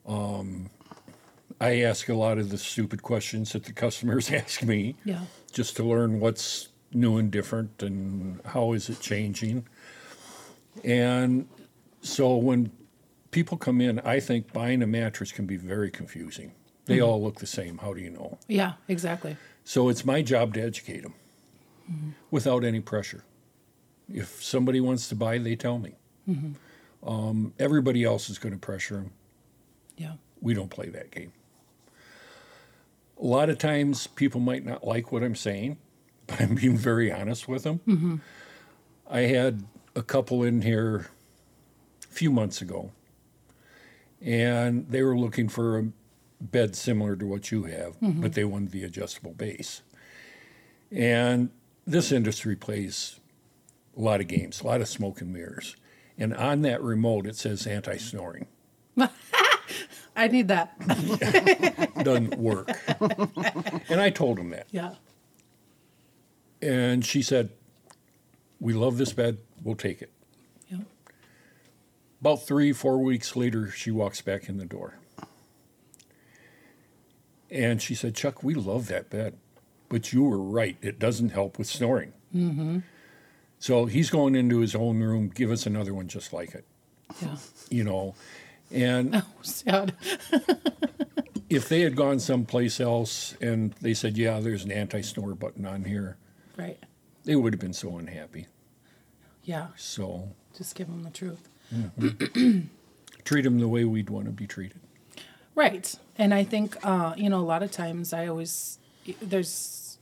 um, 0.08 0.70
I 1.62 1.82
ask 1.82 2.10
a 2.10 2.14
lot 2.14 2.38
of 2.38 2.50
the 2.50 2.58
stupid 2.58 3.04
questions 3.04 3.54
that 3.54 3.66
the 3.66 3.74
customers 3.74 4.32
ask 4.32 4.64
me 4.64 4.96
Yeah. 5.04 5.22
just 5.52 5.76
to 5.78 5.84
learn 5.84 6.20
what's 6.20 6.70
new 6.94 7.18
and 7.18 7.32
different 7.32 7.84
and 7.84 8.42
how 8.46 8.74
is 8.74 8.90
it 8.90 9.00
changing. 9.00 9.68
And 10.84 11.48
so 12.02 12.36
when 12.36 12.72
people 13.32 13.58
come 13.58 13.82
in, 13.82 14.00
I 14.00 14.20
think 14.20 14.54
buying 14.54 14.82
a 14.82 14.88
mattress 14.88 15.32
can 15.32 15.46
be 15.46 15.58
very 15.58 15.92
confusing. 15.92 16.54
They 16.86 16.98
mm-hmm. 16.98 17.06
all 17.06 17.22
look 17.22 17.36
the 17.36 17.48
same. 17.48 17.78
How 17.80 17.94
do 17.94 18.02
you 18.02 18.10
know? 18.10 18.40
Yeah. 18.48 18.74
Exactly. 18.88 19.38
So 19.70 19.88
it's 19.90 20.04
my 20.04 20.24
job 20.24 20.56
to 20.56 20.64
educate 20.64 21.04
them 21.04 22.16
without 22.32 22.64
any 22.64 22.80
pressure. 22.80 23.24
If 24.12 24.44
somebody 24.44 24.82
wants 24.82 25.08
to 25.10 25.16
buy, 25.16 25.38
they 25.38 25.56
tell 25.56 25.78
me. 25.78 25.94
Um, 27.04 27.54
everybody 27.60 28.04
else 28.04 28.32
is 28.32 28.40
going 28.40 28.54
to 28.54 28.58
pressure 28.58 28.96
them. 28.96 29.12
Yeah. 29.96 30.14
We 30.42 30.56
don't 30.56 30.72
play 30.72 30.90
that 30.90 31.12
game. 31.12 31.34
A 33.22 33.26
lot 33.28 33.52
of 33.52 33.60
times 33.60 34.08
people 34.08 34.42
might 34.42 34.66
not 34.66 34.88
like 34.88 35.12
what 35.12 35.22
I'm 35.22 35.36
saying, 35.36 35.78
but 36.26 36.42
I'm 36.42 36.56
being 36.56 36.76
very 36.76 37.12
honest 37.12 37.48
with 37.48 37.62
them. 37.62 37.80
I 39.08 39.20
had 39.20 39.66
a 39.96 40.02
couple 40.02 40.42
in 40.42 40.64
here 40.64 41.12
a 42.10 42.12
few 42.12 42.32
months 42.32 42.60
ago, 42.60 42.90
and 44.20 44.90
they 44.90 45.04
were 45.04 45.16
looking 45.16 45.48
for 45.48 45.78
a 45.78 45.86
bed 46.42 46.76
similar 46.76 47.16
to 47.16 47.26
what 47.26 47.52
you 47.52 47.64
have, 47.64 48.00
mm-hmm. 48.00 48.22
but 48.22 48.34
they 48.34 48.46
wanted 48.46 48.72
the 48.72 48.84
adjustable 48.84 49.34
base. 49.34 49.82
And 50.92 51.50
this 51.86 52.12
industry 52.12 52.56
plays 52.56 53.20
a 53.98 54.02
lot 54.02 54.22
of 54.22 54.28
games, 54.28 54.62
a 54.62 54.68
lot 54.68 54.82
of 54.82 54.88
smoke 54.88 55.22
and 55.22 55.34
mirrors. 55.34 55.76
And 56.18 56.34
on 56.34 56.62
that 56.64 56.82
remote, 56.82 57.26
it 57.26 57.36
says 57.36 57.66
anti 57.66 57.98
snoring. 57.98 58.48
I 60.16 60.28
need 60.28 60.50
that. 60.50 60.78
doesn't 62.04 62.38
work. 62.38 62.70
and 63.90 64.02
I 64.02 64.10
told 64.10 64.38
him 64.38 64.50
that. 64.50 64.68
yeah. 64.72 64.96
And 66.62 67.06
she 67.06 67.22
said, 67.22 67.52
We 68.60 68.74
love 68.74 68.98
this 68.98 69.14
bed. 69.14 69.38
We'll 69.64 69.76
take 69.76 70.02
it. 70.02 70.12
Yeah. 70.68 70.80
About 72.20 72.46
three, 72.46 72.74
four 72.74 72.98
weeks 72.98 73.38
later, 73.38 73.72
she 73.72 73.92
walks 73.92 74.22
back 74.22 74.50
in 74.50 74.58
the 74.58 74.66
door. 74.66 74.99
And 77.52 77.82
she 77.82 77.96
said, 77.96 78.16
Chuck, 78.16 78.44
we 78.44 78.54
love 78.54 78.88
that 78.88 79.10
bed. 79.10 79.36
But 79.90 80.14
you 80.14 80.24
were 80.24 80.38
right. 80.38 80.78
It 80.82 81.00
doesn't 81.00 81.30
help 81.30 81.58
with 81.58 81.68
snoring. 81.68 82.14
Mm-hmm. 82.36 82.80
So 83.58 83.86
he's 83.86 84.10
going 84.10 84.36
into 84.36 84.60
his 84.60 84.76
own 84.76 85.00
room. 85.02 85.30
Give 85.34 85.52
us 85.52 85.66
another 85.66 85.94
one 85.94 86.08
just 86.08 86.32
like 86.32 86.54
it, 86.56 86.66
Yeah. 87.22 87.38
you 87.70 87.84
know. 87.84 88.16
And 88.72 89.24
Sad. 89.42 89.96
if 91.50 91.68
they 91.68 91.82
had 91.82 91.96
gone 91.96 92.20
someplace 92.20 92.80
else 92.80 93.36
and 93.42 93.74
they 93.82 93.94
said, 93.96 94.18
Yeah, 94.18 94.40
there's 94.40 94.64
an 94.64 94.72
anti 94.72 95.02
snore 95.02 95.34
button 95.34 95.66
on 95.66 95.84
here, 95.86 96.18
Right. 96.56 96.78
they 97.26 97.36
would 97.36 97.54
have 97.54 97.60
been 97.60 97.74
so 97.74 97.98
unhappy. 97.98 98.46
Yeah. 99.44 99.68
So 99.76 100.30
Just 100.56 100.76
give 100.76 100.88
them 100.88 101.04
the 101.04 101.10
truth. 101.10 101.50
treat 103.26 103.42
them 103.42 103.60
the 103.60 103.68
way 103.68 103.84
we'd 103.86 104.10
want 104.10 104.26
to 104.26 104.32
be 104.32 104.46
treated. 104.48 104.80
Right. 105.56 105.94
And 106.18 106.34
I 106.34 106.44
think, 106.44 106.78
uh, 106.84 107.14
you 107.18 107.30
know, 107.30 107.40
a 107.40 107.46
lot 107.46 107.64
of 107.64 107.72
times 107.72 108.14
I 108.14 108.28
always, 108.28 108.80
there's, 109.22 109.98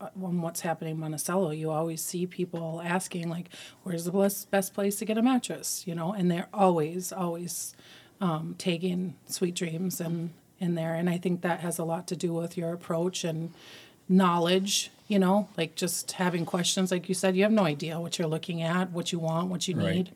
uh, 0.00 0.08
on 0.22 0.40
what's 0.40 0.60
happening 0.60 0.94
in 0.94 1.00
Monticello, 1.00 1.50
you 1.50 1.70
always 1.70 2.02
see 2.02 2.26
people 2.26 2.80
asking, 2.84 3.28
like, 3.28 3.50
where's 3.82 4.04
the 4.04 4.12
best, 4.12 4.50
best 4.50 4.72
place 4.74 4.96
to 4.96 5.04
get 5.04 5.18
a 5.18 5.22
mattress? 5.22 5.84
You 5.86 5.94
know, 5.94 6.12
and 6.12 6.30
they're 6.30 6.48
always, 6.52 7.12
always 7.12 7.74
um, 8.20 8.54
taking 8.58 9.14
sweet 9.26 9.54
dreams 9.54 10.00
and 10.00 10.30
in 10.58 10.74
there. 10.74 10.94
And 10.94 11.08
I 11.08 11.16
think 11.18 11.40
that 11.40 11.60
has 11.60 11.78
a 11.78 11.84
lot 11.84 12.06
to 12.08 12.16
do 12.16 12.32
with 12.34 12.56
your 12.56 12.72
approach 12.72 13.24
and 13.24 13.52
knowledge, 14.08 14.90
you 15.08 15.18
know, 15.18 15.48
like 15.56 15.74
just 15.74 16.12
having 16.12 16.44
questions. 16.44 16.90
Like 16.90 17.08
you 17.08 17.14
said, 17.14 17.34
you 17.36 17.42
have 17.44 17.52
no 17.52 17.64
idea 17.64 17.98
what 18.00 18.18
you're 18.18 18.28
looking 18.28 18.60
at, 18.62 18.90
what 18.90 19.10
you 19.12 19.18
want, 19.18 19.48
what 19.48 19.68
you 19.68 19.74
Right. 19.76 19.94
need. 19.96 20.10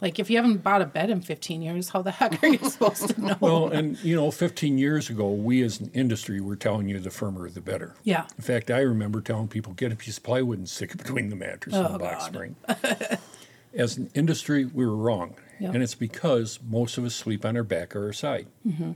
Like 0.00 0.18
if 0.18 0.30
you 0.30 0.36
haven't 0.38 0.62
bought 0.62 0.80
a 0.82 0.86
bed 0.86 1.10
in 1.10 1.20
15 1.20 1.60
years, 1.62 1.90
how 1.90 2.00
the 2.02 2.10
heck 2.10 2.42
are 2.42 2.46
you 2.46 2.58
supposed 2.70 3.08
to 3.10 3.20
know? 3.20 3.36
Well, 3.40 3.68
and 3.68 4.02
you 4.02 4.16
know, 4.16 4.30
15 4.30 4.78
years 4.78 5.10
ago, 5.10 5.30
we 5.30 5.62
as 5.62 5.78
an 5.80 5.90
industry 5.92 6.40
were 6.40 6.56
telling 6.56 6.88
you 6.88 6.98
the 6.98 7.10
firmer 7.10 7.48
the 7.50 7.60
better. 7.60 7.94
Yeah. 8.04 8.26
In 8.38 8.42
fact, 8.42 8.70
I 8.70 8.78
remember 8.80 9.20
telling 9.20 9.48
people 9.48 9.72
get 9.74 9.92
a 9.92 9.96
piece 9.96 10.16
of 10.16 10.22
plywood 10.22 10.58
and 10.58 10.68
stick 10.68 10.92
it 10.92 10.98
between 10.98 11.28
the 11.28 11.36
mattress 11.36 11.74
and 11.74 11.86
Oh, 11.86 11.92
the 11.92 11.98
box 11.98 12.24
God. 12.24 12.32
spring. 12.32 12.56
as 13.74 13.96
an 13.96 14.10
industry, 14.14 14.64
we 14.64 14.84
were 14.86 14.96
wrong, 14.96 15.34
Yeah. 15.60 15.70
and 15.72 15.82
it's 15.82 15.94
because 15.94 16.58
most 16.68 16.98
of 16.98 17.04
us 17.04 17.14
sleep 17.14 17.44
on 17.44 17.56
our 17.56 17.62
back 17.62 17.94
or 17.94 18.06
our 18.06 18.12
side, 18.12 18.46
Mm-hmm. 18.66 18.92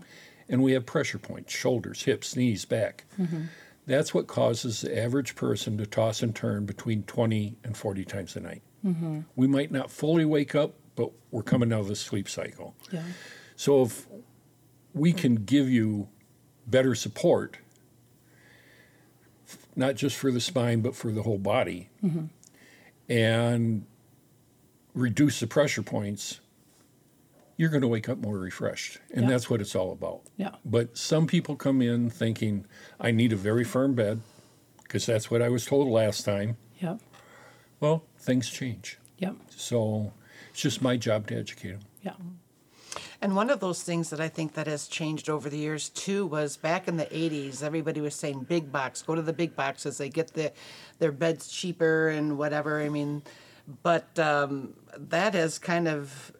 and 0.48 0.62
we 0.62 0.72
have 0.72 0.86
pressure 0.86 1.18
points: 1.18 1.52
shoulders, 1.54 2.02
hips, 2.04 2.34
knees, 2.34 2.64
back. 2.64 3.04
Mm-hmm. 3.20 3.42
That's 3.86 4.14
what 4.14 4.26
causes 4.26 4.80
the 4.80 4.98
average 4.98 5.36
person 5.36 5.76
to 5.78 5.86
toss 5.86 6.22
and 6.22 6.34
turn 6.34 6.64
between 6.64 7.02
20 7.02 7.56
and 7.62 7.76
40 7.76 8.04
times 8.06 8.34
a 8.34 8.40
night. 8.40 8.62
Mm-hmm. 8.84 9.20
We 9.36 9.46
might 9.46 9.70
not 9.70 9.90
fully 9.90 10.24
wake 10.24 10.54
up, 10.54 10.74
but 10.96 11.10
we're 11.30 11.42
coming 11.42 11.72
out 11.72 11.80
of 11.80 11.88
the 11.88 11.96
sleep 11.96 12.28
cycle. 12.28 12.74
yeah. 12.90 13.02
So 13.56 13.82
if 13.82 14.06
we 14.92 15.12
can 15.12 15.36
give 15.36 15.68
you 15.68 16.08
better 16.66 16.94
support, 16.94 17.58
not 19.76 19.94
just 19.96 20.16
for 20.16 20.30
the 20.30 20.40
spine, 20.40 20.80
but 20.80 20.94
for 20.94 21.10
the 21.12 21.22
whole 21.22 21.38
body, 21.38 21.88
mm-hmm. 22.02 22.26
and 23.08 23.86
reduce 24.94 25.40
the 25.40 25.46
pressure 25.46 25.82
points, 25.82 26.40
you're 27.56 27.70
going 27.70 27.82
to 27.82 27.88
wake 27.88 28.08
up 28.08 28.18
more 28.18 28.38
refreshed. 28.38 28.98
And 29.12 29.22
Yeah. 29.24 29.30
that's 29.30 29.48
what 29.50 29.60
it's 29.60 29.74
all 29.76 29.92
about. 29.92 30.22
Yeah. 30.36 30.56
But 30.64 30.96
some 30.96 31.26
people 31.26 31.54
come 31.56 31.80
in 31.82 32.10
thinking, 32.10 32.66
I 33.00 33.10
need 33.10 33.32
a 33.32 33.36
very 33.36 33.64
firm 33.64 33.94
bed, 33.94 34.20
because 34.82 35.06
that's 35.06 35.30
what 35.30 35.42
I 35.42 35.48
was 35.48 35.64
told 35.64 35.88
last 35.88 36.24
time. 36.24 36.56
Yep. 36.80 37.00
Well, 37.80 38.04
things 38.18 38.48
change. 38.50 38.98
Yep. 39.18 39.36
So 39.50 40.12
it's 40.54 40.62
just 40.62 40.80
my 40.80 40.96
job 40.96 41.26
to 41.26 41.36
educate 41.36 41.72
them. 41.72 41.80
Yeah. 42.02 42.12
And 43.20 43.34
one 43.34 43.50
of 43.50 43.58
those 43.58 43.82
things 43.82 44.08
that 44.10 44.20
I 44.20 44.28
think 44.28 44.54
that 44.54 44.68
has 44.68 44.86
changed 44.86 45.28
over 45.28 45.50
the 45.50 45.58
years 45.58 45.88
too 45.88 46.26
was 46.26 46.56
back 46.56 46.86
in 46.86 46.96
the 46.96 47.06
80s, 47.06 47.60
everybody 47.60 48.00
was 48.00 48.14
saying 48.14 48.44
big 48.44 48.70
box, 48.70 49.02
go 49.02 49.16
to 49.16 49.22
the 49.22 49.32
big 49.32 49.56
boxes. 49.56 49.98
They 49.98 50.08
get 50.08 50.28
the, 50.34 50.52
their 51.00 51.10
beds 51.10 51.48
cheaper 51.48 52.10
and 52.10 52.38
whatever. 52.38 52.80
I 52.80 52.88
mean, 52.88 53.24
but 53.82 54.16
um, 54.16 54.74
that 54.96 55.34
has 55.34 55.58
kind 55.58 55.88
of 55.88 56.32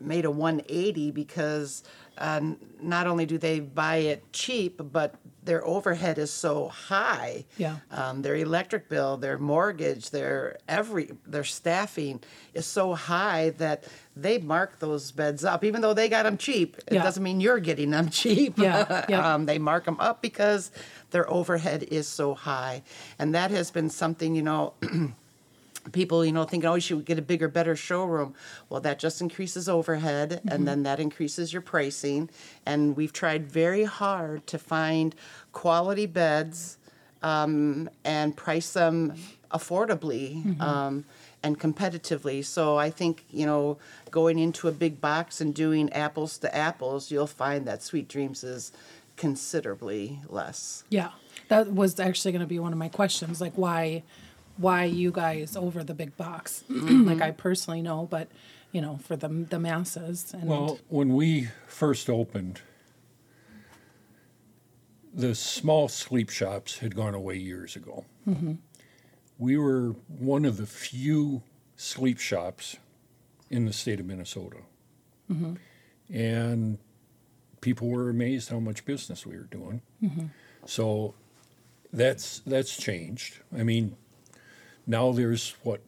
made 0.00 0.24
a 0.24 0.30
180 0.30 1.10
because 1.10 1.82
uh, 2.18 2.40
not 2.82 3.06
only 3.06 3.26
do 3.26 3.38
they 3.38 3.60
buy 3.60 3.96
it 3.96 4.32
cheap, 4.32 4.80
but 4.92 5.14
their 5.42 5.64
overhead 5.66 6.18
is 6.18 6.30
so 6.30 6.68
high. 6.68 7.46
Yeah. 7.56 7.76
Um, 7.90 8.20
their 8.20 8.36
electric 8.36 8.90
bill, 8.90 9.16
their 9.16 9.38
mortgage, 9.38 10.10
their 10.10 10.58
every 10.68 11.12
their 11.26 11.44
staffing 11.44 12.20
is 12.52 12.66
so 12.66 12.92
high 12.94 13.50
that 13.56 13.84
they 14.14 14.36
mark 14.36 14.80
those 14.80 15.10
beds 15.12 15.44
up, 15.44 15.64
even 15.64 15.80
though 15.80 15.94
they 15.94 16.10
got 16.10 16.24
them 16.24 16.36
cheap. 16.36 16.76
It 16.88 16.94
Yeah. 16.94 17.02
doesn't 17.04 17.22
mean 17.22 17.40
you're 17.40 17.58
getting 17.60 17.90
them 17.90 18.10
cheap. 18.10 18.58
Yeah, 18.58 19.06
yeah. 19.08 19.34
um, 19.34 19.46
they 19.46 19.58
mark 19.58 19.86
them 19.86 19.96
up 19.98 20.20
because 20.20 20.70
their 21.10 21.28
overhead 21.30 21.84
is 21.84 22.06
so 22.06 22.34
high, 22.34 22.82
and 23.18 23.34
that 23.34 23.50
has 23.50 23.70
been 23.70 23.88
something 23.88 24.34
you 24.34 24.42
know. 24.42 24.74
people, 25.92 26.24
you 26.24 26.32
know, 26.32 26.44
thinking, 26.44 26.68
oh, 26.68 26.74
you 26.74 26.80
should 26.80 27.04
get 27.04 27.18
a 27.18 27.22
bigger, 27.22 27.48
better 27.48 27.76
showroom. 27.76 28.34
Well, 28.68 28.80
that 28.80 28.98
just 28.98 29.20
increases 29.20 29.68
overhead, 29.68 30.40
and 30.48 30.66
then 30.66 30.82
that 30.84 31.00
increases 31.00 31.52
your 31.52 31.62
pricing. 31.62 32.30
And 32.66 32.96
we've 32.96 33.12
tried 33.12 33.50
very 33.50 33.84
hard 33.84 34.46
to 34.48 34.58
find 34.58 35.14
quality 35.52 36.06
beds 36.06 36.78
um, 37.22 37.90
and 38.04 38.36
price 38.36 38.72
them 38.72 39.14
affordably. 39.50 40.60
Um, 40.60 41.04
and 41.42 41.58
competitively. 41.58 42.44
So 42.44 42.76
I 42.76 42.90
think, 42.90 43.24
you 43.30 43.46
know, 43.46 43.78
going 44.10 44.38
into 44.38 44.68
a 44.68 44.72
big 44.72 45.00
box 45.00 45.40
and 45.40 45.54
doing 45.54 45.90
apples 45.90 46.36
to 46.38 46.54
apples, 46.54 47.10
you'll 47.10 47.26
find 47.26 47.66
that 47.66 47.82
Sweet 47.82 48.08
Dreams 48.08 48.44
is 48.44 48.72
considerably 49.16 50.20
less. 50.28 50.84
Yeah, 50.90 51.12
that 51.48 51.72
was 51.72 51.98
actually 51.98 52.32
going 52.32 52.40
to 52.40 52.46
be 52.46 52.58
one 52.58 52.72
of 52.72 52.78
my 52.78 52.90
questions. 52.90 53.40
Like, 53.40 53.54
why, 53.54 54.02
why 54.60 54.84
you 54.84 55.10
guys 55.10 55.56
over 55.56 55.82
the 55.82 55.94
big 55.94 56.16
box? 56.16 56.64
like, 56.68 57.22
I 57.22 57.30
personally 57.30 57.82
know, 57.82 58.06
but 58.10 58.28
you 58.72 58.80
know, 58.80 58.98
for 59.02 59.16
the 59.16 59.28
the 59.28 59.58
masses. 59.58 60.32
And 60.32 60.48
Well, 60.48 60.78
when 60.88 61.14
we 61.14 61.48
first 61.66 62.08
opened, 62.08 62.60
the 65.12 65.34
small 65.34 65.88
sleep 65.88 66.30
shops 66.30 66.78
had 66.78 66.94
gone 66.94 67.14
away 67.14 67.36
years 67.36 67.74
ago. 67.74 68.04
Mm-hmm. 68.28 68.54
We 69.38 69.56
were 69.56 69.96
one 70.06 70.44
of 70.44 70.56
the 70.56 70.66
few 70.66 71.42
sleep 71.76 72.18
shops 72.18 72.76
in 73.48 73.64
the 73.64 73.72
state 73.72 73.98
of 73.98 74.06
Minnesota. 74.06 74.58
Mm-hmm. 75.32 75.54
And 76.14 76.78
people 77.60 77.88
were 77.88 78.10
amazed 78.10 78.50
how 78.50 78.60
much 78.60 78.84
business 78.84 79.26
we 79.26 79.36
were 79.36 79.44
doing. 79.44 79.80
Mm-hmm. 80.02 80.26
So 80.66 81.14
that's 81.92 82.40
that's 82.46 82.76
changed. 82.76 83.38
I 83.56 83.62
mean, 83.62 83.96
now 84.90 85.12
there's 85.12 85.54
what 85.62 85.80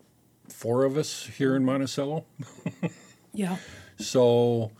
four 0.48 0.84
of 0.84 0.96
us 0.96 1.26
here 1.26 1.56
in 1.56 1.64
Monticello. 1.64 2.24
yeah, 3.32 3.56
So 3.98 4.70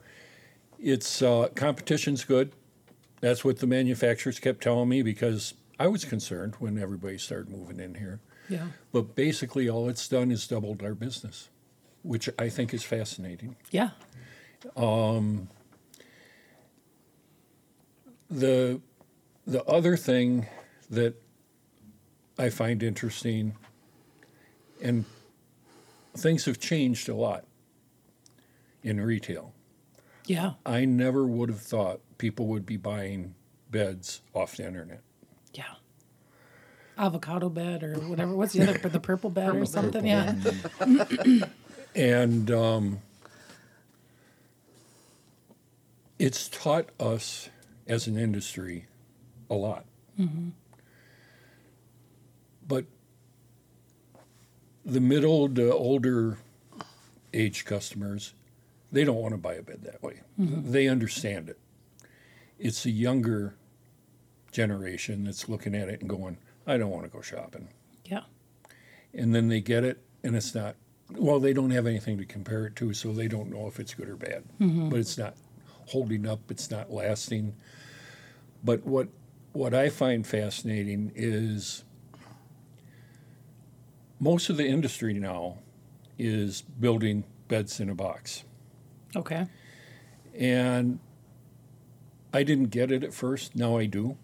it's 0.79 1.21
uh, 1.23 1.49
competition's 1.55 2.25
good. 2.25 2.53
That's 3.21 3.45
what 3.45 3.59
the 3.59 3.67
manufacturers 3.67 4.39
kept 4.39 4.63
telling 4.63 4.89
me 4.89 5.03
because 5.03 5.55
I 5.79 5.89
was 5.89 6.05
concerned 6.05 6.55
when 6.61 6.79
everybody 6.79 7.19
started 7.19 7.51
moving 7.51 7.81
in 7.81 7.95
here. 7.97 8.21
yeah, 8.49 8.69
But 8.93 9.15
basically, 9.17 9.69
all 9.69 9.89
it's 9.89 10.07
done 10.09 10.31
is 10.31 10.47
doubled 10.47 10.83
our 10.83 10.95
business, 10.95 11.49
which 12.03 12.29
I 12.39 12.49
think 12.49 12.73
is 12.75 12.85
fascinating. 12.85 13.57
yeah, 13.71 13.91
Um, 14.77 15.49
The 18.31 18.81
the 19.47 19.65
other 19.65 19.97
thing 19.97 20.47
that 20.91 21.15
I 22.39 22.49
find 22.51 22.83
interesting, 22.83 23.57
and 24.83 25.05
things 26.17 26.45
have 26.45 26.59
changed 26.61 27.09
a 27.09 27.15
lot 27.15 27.45
in 28.83 29.01
retail. 29.01 29.55
yeah, 30.27 30.55
I 30.67 30.85
never 30.85 31.25
would 31.27 31.49
have 31.49 31.61
thought 31.61 32.01
people 32.19 32.47
would 32.49 32.67
be 32.67 32.77
buying 32.77 33.35
beds 33.71 34.21
off 34.35 34.57
the 34.57 34.67
internet. 34.67 35.01
yeah. 35.55 35.65
Avocado 36.99 37.49
bed 37.49 37.83
or 37.83 37.95
whatever. 37.95 38.37
What's 38.37 38.53
the 38.53 38.63
other? 38.69 38.77
the 38.89 39.01
purple 39.01 39.31
bed 39.31 39.57
or 39.57 39.65
something? 39.65 40.07
Yeah, 40.07 40.35
And 41.95 42.51
um, 42.51 42.99
it's 46.19 46.49
taught 46.49 46.91
us 47.01 47.49
as 47.87 48.07
an 48.07 48.19
industry 48.19 48.87
a 49.51 49.55
lot. 49.55 49.85
But 52.69 52.85
the 54.85 55.01
middle 55.01 55.49
to 55.49 55.73
older 55.73 56.39
age 57.33 57.65
customers, 57.65 58.35
they 58.91 59.05
don't 59.05 59.17
want 59.17 59.33
to 59.33 59.39
buy 59.39 59.55
a 59.55 59.63
bed 59.63 59.83
that 59.85 60.03
way. 60.03 60.21
Mm-hmm. 60.39 60.71
They 60.73 60.89
understand 60.89 61.49
it. 61.49 61.59
It's 62.59 62.83
the 62.83 62.93
younger 62.93 63.55
generation 64.51 65.25
that's 65.25 65.49
looking 65.49 65.75
at 65.75 65.89
it 65.89 66.01
and 66.01 66.09
going, 66.09 66.39
I 66.67 66.77
don't 66.77 66.91
want 66.91 67.05
to 67.05 67.11
go 67.11 67.23
shopping. 67.23 67.69
Yeah, 68.05 68.23
and 69.15 69.35
then 69.35 69.49
they 69.49 69.61
get 69.61 69.85
it 69.85 70.03
and 70.23 70.37
it's 70.37 70.55
not 70.55 70.77
well 71.11 71.41
they 71.41 71.53
don't 71.53 71.71
have 71.71 71.87
anything 71.87 72.17
to 72.19 72.25
compare 72.25 72.67
it 72.67 72.77
to 72.77 72.95
so 72.95 73.13
they 73.13 73.29
don't 73.29 73.51
know 73.51 73.67
if 73.67 73.81
it's 73.81 73.95
good 73.95 74.09
or 74.09 74.17
bad. 74.17 74.45
Mm-hmm. 74.61 74.89
But 74.89 75.01
it's 75.01 75.19
not 75.19 75.35
holding 75.87 76.27
up 76.27 76.51
it's 76.51 76.71
not 76.71 76.91
lasting. 76.91 77.55
But 78.65 78.85
what 78.85 79.09
what 79.53 79.75
i 79.75 79.91
find 79.91 80.27
fascinating 80.27 81.13
is 81.15 81.85
most 84.23 84.49
of 84.49 84.57
the 84.57 84.67
industry 84.67 85.13
now 85.15 85.59
is 86.17 86.63
building 86.63 87.25
beds 87.49 87.81
in 87.81 87.91
a 87.91 87.95
box 87.95 88.45
okay, 89.17 89.47
and 90.35 90.99
I 92.33 92.43
didn't 92.43 92.71
get 92.71 92.91
it 92.91 93.05
at 93.05 93.13
first. 93.13 93.55
Now 93.55 93.77
I 93.77 93.87
do. 93.87 94.17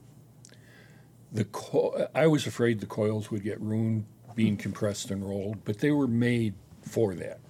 The 1.32 1.44
co- 1.44 2.08
I 2.14 2.26
was 2.26 2.46
afraid 2.46 2.80
the 2.80 2.86
coils 2.86 3.30
would 3.30 3.42
get 3.42 3.60
ruined 3.60 4.06
being 4.34 4.56
compressed 4.56 5.10
and 5.10 5.22
rolled, 5.28 5.64
but 5.64 5.78
they 5.78 5.90
were 5.90 6.06
made 6.06 6.54
for 6.80 7.14
that. 7.14 7.40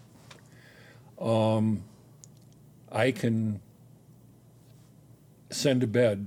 Um, 1.22 1.84
I 2.90 3.12
can 3.12 3.60
send 5.50 5.82
a 5.82 5.86
bed 5.86 6.26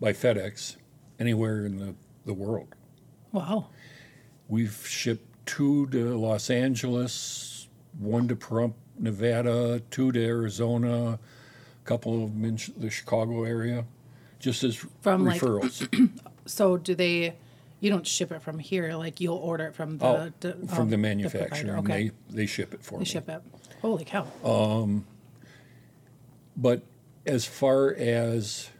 by 0.00 0.12
FedEx 0.12 0.76
anywhere 1.18 1.64
in 1.64 1.78
the, 1.78 1.94
the 2.26 2.34
world. 2.34 2.74
wow, 3.32 3.68
We've 4.48 4.84
shipped 4.86 5.46
two 5.46 5.86
to 5.88 6.16
Los 6.16 6.50
Angeles, 6.50 7.68
one 7.98 8.28
to 8.28 8.36
Pahrump, 8.36 8.74
Nevada, 8.98 9.80
two 9.90 10.10
to 10.12 10.24
Arizona, 10.24 11.12
a 11.14 11.18
couple 11.84 12.24
of 12.24 12.32
them 12.32 12.44
in 12.44 12.58
the 12.76 12.90
Chicago 12.90 13.44
area, 13.44 13.84
just 14.38 14.64
as 14.64 14.76
From, 15.02 15.24
like- 15.24 15.40
referrals. 15.40 16.10
So 16.46 16.78
do 16.78 16.94
they? 16.94 17.34
You 17.80 17.90
don't 17.90 18.06
ship 18.06 18.32
it 18.32 18.40
from 18.40 18.58
here. 18.58 18.94
Like 18.94 19.20
you'll 19.20 19.36
order 19.36 19.66
it 19.66 19.74
from 19.74 19.98
the 19.98 20.06
Oh, 20.06 20.32
d- 20.40 20.52
from 20.66 20.84
um, 20.84 20.90
the 20.90 20.96
manufacturer, 20.96 21.74
and 21.76 21.86
Okay, 21.90 22.10
they, 22.30 22.36
they 22.36 22.46
ship 22.46 22.72
it 22.72 22.82
for 22.82 22.94
they 22.94 23.00
me. 23.00 23.04
ship 23.04 23.28
it. 23.28 23.42
Holy 23.82 24.06
cow! 24.06 24.26
But 26.56 26.82
as 27.26 27.44
far 27.44 27.94
as 27.94 28.70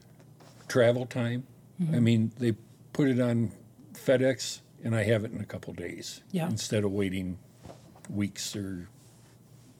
travel 0.66 1.04
time, 1.04 1.44
Mm-hmm. 1.80 1.94
I 1.94 2.00
mean, 2.00 2.32
they 2.38 2.54
put 2.94 3.08
it 3.08 3.20
on 3.20 3.52
FedEx, 3.92 4.62
and 4.84 4.94
I 4.94 5.04
have 5.04 5.24
it 5.24 5.32
in 5.32 5.40
a 5.40 5.44
couple 5.44 5.72
days 5.74 6.22
Yeah. 6.30 6.48
instead 6.48 6.84
of 6.84 6.92
waiting 6.92 7.38
weeks 8.08 8.54
or 8.56 8.88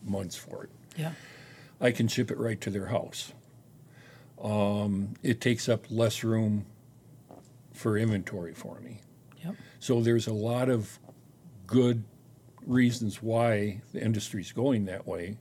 months 0.05 0.37
for 0.37 0.65
it. 0.65 0.71
Yeah, 0.97 1.13
I 1.81 1.91
can 1.93 2.09
ship 2.09 2.31
it 2.31 2.39
right 2.39 2.61
to 2.61 2.71
their 2.71 2.87
house. 2.87 3.33
Um, 4.43 5.15
it 5.23 5.41
takes 5.41 5.69
up 5.69 5.85
less 5.91 6.23
room 6.23 6.67
for 7.73 7.97
inventory 7.99 8.55
for 8.55 8.81
me. 8.81 9.01
yep, 9.45 9.55
So 9.81 10.01
there's 10.01 10.27
a 10.27 10.33
lot 10.33 10.69
of 10.69 10.99
good 11.67 12.05
reasons 12.67 13.23
why 13.23 13.81
the 13.93 14.03
industry's 14.03 14.53
going 14.53 14.85
that 14.87 15.07
way, 15.07 15.39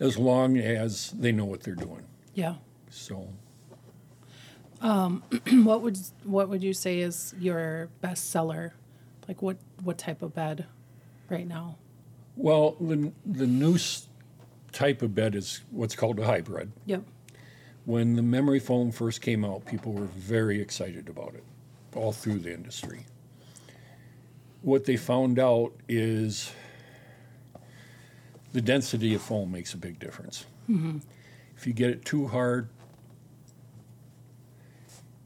as 0.00 0.16
long 0.18 0.56
as 0.58 1.10
they 1.12 1.32
know 1.32 1.44
what 1.44 1.62
they're 1.62 1.74
doing. 1.74 2.04
yeah. 2.34 2.56
So 2.90 3.28
Um, 4.84 5.22
what 5.64 5.80
would 5.82 5.98
what 6.22 6.48
would 6.48 6.62
you 6.62 6.74
say 6.74 7.00
is 7.00 7.34
your 7.40 7.88
best 8.00 8.30
seller? 8.30 8.74
Like 9.26 9.42
what 9.42 9.56
what 9.82 9.98
type 9.98 10.22
of 10.22 10.34
bed 10.34 10.66
right 11.28 11.48
now? 11.48 11.78
Well, 12.36 12.76
the, 12.80 13.12
the 13.24 13.46
new 13.46 13.78
type 14.72 15.02
of 15.02 15.14
bed 15.14 15.34
is 15.34 15.62
what's 15.70 15.94
called 15.94 16.18
a 16.18 16.26
hybrid. 16.26 16.72
Yep. 16.86 17.04
When 17.86 18.16
the 18.16 18.22
memory 18.22 18.58
foam 18.58 18.90
first 18.90 19.22
came 19.22 19.44
out, 19.44 19.64
people 19.66 19.92
were 19.92 20.06
very 20.06 20.60
excited 20.60 21.08
about 21.08 21.34
it, 21.34 21.44
all 21.94 22.12
through 22.12 22.40
the 22.40 22.52
industry. 22.52 23.06
What 24.62 24.84
they 24.84 24.96
found 24.96 25.38
out 25.38 25.74
is 25.88 26.50
the 28.52 28.60
density 28.60 29.14
of 29.14 29.22
foam 29.22 29.52
makes 29.52 29.74
a 29.74 29.76
big 29.76 29.98
difference. 29.98 30.46
Mm-hmm. 30.68 30.98
If 31.56 31.66
you 31.66 31.72
get 31.72 31.90
it 31.90 32.04
too 32.04 32.26
hard, 32.26 32.68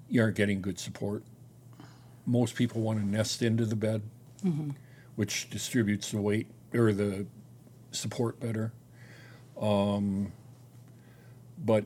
you 0.09 0.23
aren't 0.23 0.37
getting 0.37 0.61
good 0.61 0.79
support. 0.79 1.23
Most 2.27 2.55
people 2.55 2.81
want 2.81 2.99
to 2.99 3.07
nest 3.07 3.42
into 3.42 3.64
the 3.64 3.77
bed, 3.77 4.03
mm-hmm. 4.44 4.71
which 5.16 5.49
distributes 5.51 6.11
the 6.11 6.21
weight 6.21 6.47
or 6.75 6.92
the 6.92 7.27
support 7.90 8.38
better. 8.40 8.73
Um, 9.61 10.33
but 11.64 11.85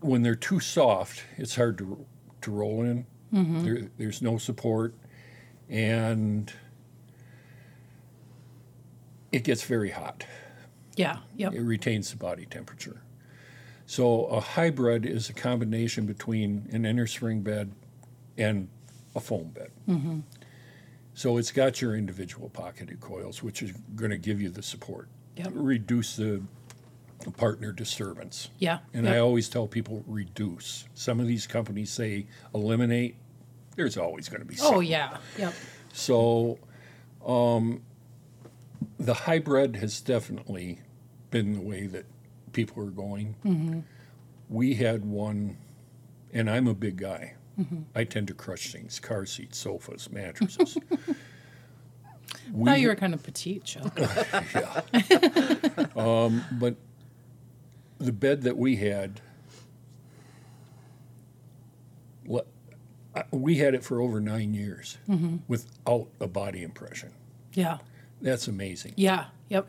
when 0.00 0.22
they're 0.22 0.34
too 0.34 0.60
soft, 0.60 1.24
it's 1.36 1.56
hard 1.56 1.78
to 1.78 2.04
to 2.42 2.50
roll 2.50 2.82
in. 2.82 3.06
Mm-hmm. 3.32 3.64
There, 3.64 3.90
there's 3.98 4.22
no 4.22 4.38
support, 4.38 4.94
and 5.68 6.52
it 9.32 9.44
gets 9.44 9.64
very 9.64 9.90
hot. 9.90 10.24
Yeah. 10.96 11.18
Yep. 11.36 11.54
It 11.54 11.60
retains 11.62 12.10
the 12.10 12.16
body 12.16 12.46
temperature. 12.46 13.02
So 13.86 14.26
a 14.26 14.40
hybrid 14.40 15.06
is 15.06 15.28
a 15.30 15.32
combination 15.32 16.06
between 16.06 16.68
an 16.72 16.84
inner 16.84 17.06
spring 17.06 17.42
bed 17.42 17.70
and 18.36 18.68
a 19.14 19.20
foam 19.20 19.48
bed. 19.50 19.70
So 21.14 21.38
it's 21.38 21.50
got 21.52 21.80
your 21.80 21.94
individual 21.96 22.50
pocketed 22.50 23.00
coils, 23.00 23.42
which 23.42 23.62
is 23.62 23.72
going 23.94 24.10
to 24.10 24.18
give 24.18 24.40
you 24.40 24.50
the 24.50 24.62
support, 24.62 25.08
Yep. 25.36 25.48
reduce 25.54 26.16
the 26.16 26.42
partner 27.36 27.72
disturbance. 27.72 28.50
Yeah. 28.58 28.80
And 28.92 29.08
I 29.08 29.18
always 29.18 29.48
tell 29.48 29.66
people 29.66 30.04
reduce. 30.06 30.84
Some 30.94 31.18
of 31.20 31.26
these 31.26 31.46
companies 31.46 31.90
say 31.90 32.26
eliminate. 32.54 33.16
There's 33.76 33.96
always 33.96 34.28
going 34.28 34.40
to 34.42 34.46
be. 34.46 34.54
Oh 34.60 34.64
something. 34.72 34.88
yeah. 34.88 35.16
Yep. 35.38 35.54
So, 35.92 36.58
um, 37.26 37.82
the 38.98 39.14
hybrid 39.14 39.76
has 39.76 40.00
definitely 40.00 40.80
been 41.30 41.54
the 41.54 41.60
way 41.60 41.86
that 41.86 42.04
people 42.56 42.82
are 42.82 42.90
going. 42.90 43.36
Mm-hmm. 43.44 43.80
We 44.48 44.74
had 44.74 45.04
one, 45.04 45.58
and 46.32 46.50
I'm 46.50 46.66
a 46.66 46.74
big 46.74 46.96
guy. 46.96 47.34
Mm-hmm. 47.60 47.82
I 47.94 48.04
tend 48.04 48.26
to 48.28 48.34
crush 48.34 48.72
things: 48.72 48.98
car 48.98 49.26
seats, 49.26 49.58
sofas, 49.58 50.10
mattresses. 50.10 50.76
I 50.88 52.64
thought 52.64 52.80
you 52.80 52.88
were 52.88 52.96
kind 52.96 53.14
of 53.14 53.22
petite, 53.22 53.62
Chuck. 53.64 53.96
Yeah. 54.54 54.80
um, 55.94 56.42
But 56.52 56.76
the 57.98 58.12
bed 58.12 58.42
that 58.42 58.56
we 58.56 58.76
had, 58.76 59.20
we 63.30 63.56
had 63.58 63.74
it 63.74 63.84
for 63.84 64.00
over 64.00 64.20
nine 64.20 64.54
years 64.54 64.98
mm-hmm. 65.08 65.36
without 65.46 66.08
a 66.20 66.26
body 66.26 66.62
impression. 66.62 67.10
yeah. 67.52 67.78
That's 68.22 68.48
amazing. 68.48 68.94
Yeah. 68.96 69.26
Yep. 69.50 69.68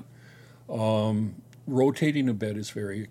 Um, 0.70 1.42
rotating 1.68 2.28
a 2.30 2.34
bed 2.34 2.58
is 2.58 2.72
very 2.72 3.10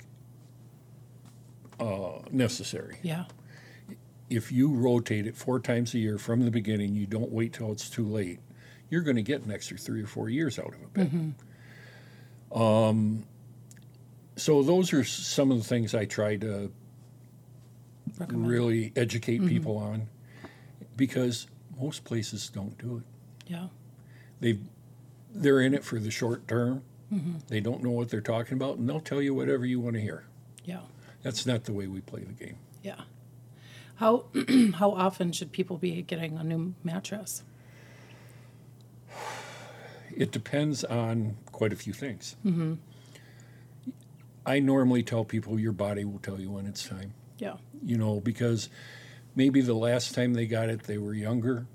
uh, 1.79 2.21
necessary. 2.33 2.99
Yeah. 3.03 3.27
If 4.29 4.51
you 4.51 4.75
rotate 4.75 5.27
it 5.27 5.37
four 5.37 5.61
times 5.61 5.95
a 5.95 5.99
year 5.99 6.19
from 6.19 6.45
the 6.45 6.51
beginning, 6.51 6.97
you 6.97 7.07
don't 7.07 7.31
wait 7.31 7.53
till 7.53 7.71
it's 7.71 7.89
too 7.89 8.05
late, 8.07 8.41
you're 8.91 9.03
going 9.03 9.17
to 9.17 9.23
get 9.23 9.43
an 9.45 9.53
extra 9.53 9.77
three 9.79 10.03
or 10.03 10.07
four 10.07 10.29
years 10.29 10.59
out 10.59 10.75
of 10.75 10.83
a 10.83 10.89
bed. 10.89 11.35
Um, 12.53 13.25
so 14.37 14.63
those 14.63 14.93
are 14.93 15.05
some 15.05 15.51
of 15.53 15.59
the 15.59 15.65
things 15.65 15.95
I 15.95 16.07
try 16.07 16.37
to 16.37 16.73
Recommend. 18.19 18.49
really 18.49 18.93
educate 18.97 19.47
people 19.47 19.77
on, 19.77 20.09
because 20.97 21.47
most 21.79 22.05
places 22.05 22.49
don't 22.49 22.77
do 22.79 22.99
it. 22.99 23.03
Yeah. 23.47 23.67
They 24.41 24.59
they're 25.35 25.61
in 25.61 25.75
it 25.75 25.85
for 25.85 25.99
the 25.99 26.11
short 26.11 26.49
term. 26.49 26.83
They 27.49 27.61
don't 27.61 27.83
know 27.85 27.91
what 27.93 28.09
they're 28.09 28.21
talking 28.21 28.55
about, 28.55 28.79
and 28.79 28.89
they'll 28.89 29.01
tell 29.01 29.23
you 29.23 29.33
whatever 29.35 29.65
you 29.65 29.79
want 29.81 29.95
to 29.95 30.01
hear. 30.03 30.25
Yeah. 30.65 30.81
That's 31.23 31.47
not 31.47 31.65
the 31.65 31.73
way 31.73 31.87
we 31.87 32.01
play 32.01 32.23
the 32.25 32.33
game. 32.33 32.57
Yeah. 32.83 33.01
How 33.97 34.27
how 34.75 34.91
often 34.93 35.33
should 35.33 35.53
people 35.53 35.77
be 35.79 36.03
getting 36.03 36.37
a 36.37 36.43
new 36.45 36.75
mattress? 36.83 37.43
It 40.15 40.33
depends 40.33 40.83
on 40.85 41.37
quite 41.53 41.73
a 41.73 41.77
few 41.77 41.93
things. 41.93 42.37
Hmm. 42.43 42.75
I 44.45 44.61
normally 44.61 45.03
tell 45.03 45.25
people 45.25 45.59
your 45.59 45.73
body 45.73 46.05
will 46.05 46.21
tell 46.21 46.41
you 46.41 46.51
when 46.51 46.67
it's 46.67 46.89
time, 46.89 47.13
Yeah. 47.39 47.57
you 47.85 47.99
know, 47.99 48.21
because 48.21 48.69
maybe 49.35 49.61
the 49.61 49.75
last 49.75 50.15
time 50.15 50.35
they 50.35 50.47
got 50.47 50.69
it, 50.69 50.85
they 50.85 50.99
were 50.99 51.15
younger. 51.15 51.67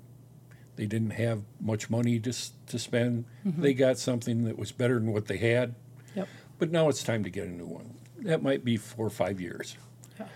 They 0.82 0.88
didn't 0.88 1.10
have 1.10 1.42
much 1.60 1.90
money 1.90 2.18
to, 2.18 2.32
to 2.66 2.76
spend. 2.76 3.24
Mm-hmm. 3.46 3.62
They 3.62 3.72
got 3.72 3.98
something 4.00 4.42
that 4.46 4.58
was 4.58 4.72
better 4.72 4.94
than 4.98 5.12
what 5.12 5.26
they 5.26 5.36
had, 5.36 5.76
Yep. 6.16 6.26
but 6.58 6.72
now 6.72 6.88
it's 6.88 7.04
time 7.04 7.22
to 7.22 7.30
get 7.30 7.46
a 7.46 7.50
new 7.50 7.66
one. 7.66 7.94
That 8.18 8.42
might 8.42 8.64
be 8.64 8.76
four 8.76 9.06
or 9.06 9.10
five 9.10 9.40
years. 9.40 9.76
Yeah. 10.18 10.26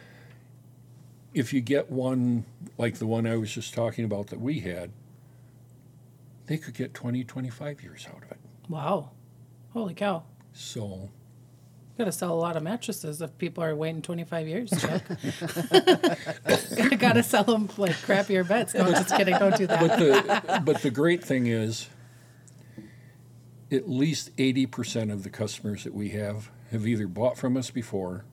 if 1.34 1.52
you 1.52 1.60
get 1.60 1.90
one 1.90 2.44
like 2.78 2.98
the 2.98 3.08
one 3.08 3.26
I 3.26 3.34
was 3.34 3.52
just 3.52 3.74
talking 3.74 4.04
about 4.04 4.28
that 4.28 4.40
we 4.40 4.60
had, 4.60 4.92
they 6.46 6.58
could 6.58 6.74
get 6.74 6.94
20, 6.94 7.24
25 7.24 7.82
years 7.82 8.06
out 8.08 8.22
of 8.22 8.30
it. 8.30 8.38
Wow. 8.68 9.10
Holy 9.72 9.94
cow. 9.94 10.22
So, 10.52 11.10
Got 11.98 12.04
to 12.04 12.12
sell 12.12 12.32
a 12.32 12.36
lot 12.36 12.56
of 12.56 12.62
mattresses 12.62 13.22
if 13.22 13.36
people 13.38 13.64
are 13.64 13.74
waiting 13.74 14.02
25 14.02 14.46
years, 14.48 14.70
Chuck. 14.70 15.02
Got 16.98 17.14
to 17.14 17.22
sell 17.22 17.44
them 17.44 17.70
like 17.78 17.92
crappier 17.92 18.46
beds. 18.46 18.74
No, 18.74 18.90
just 18.90 19.16
kidding. 19.16 19.38
Don't 19.38 19.56
do 19.56 19.66
that. 19.66 19.80
but 19.80 19.98
the 19.98 20.62
but 20.64 20.82
the 20.82 20.90
great 20.90 21.24
thing 21.24 21.46
is, 21.46 21.88
at 23.72 23.88
least 23.88 24.36
80% 24.36 25.10
of 25.10 25.22
the 25.22 25.30
customers 25.30 25.84
that 25.84 25.94
we 25.94 26.10
have 26.10 26.50
have 26.70 26.86
either 26.86 27.06
bought 27.06 27.38
from 27.38 27.56
us 27.56 27.70
before. 27.70 28.24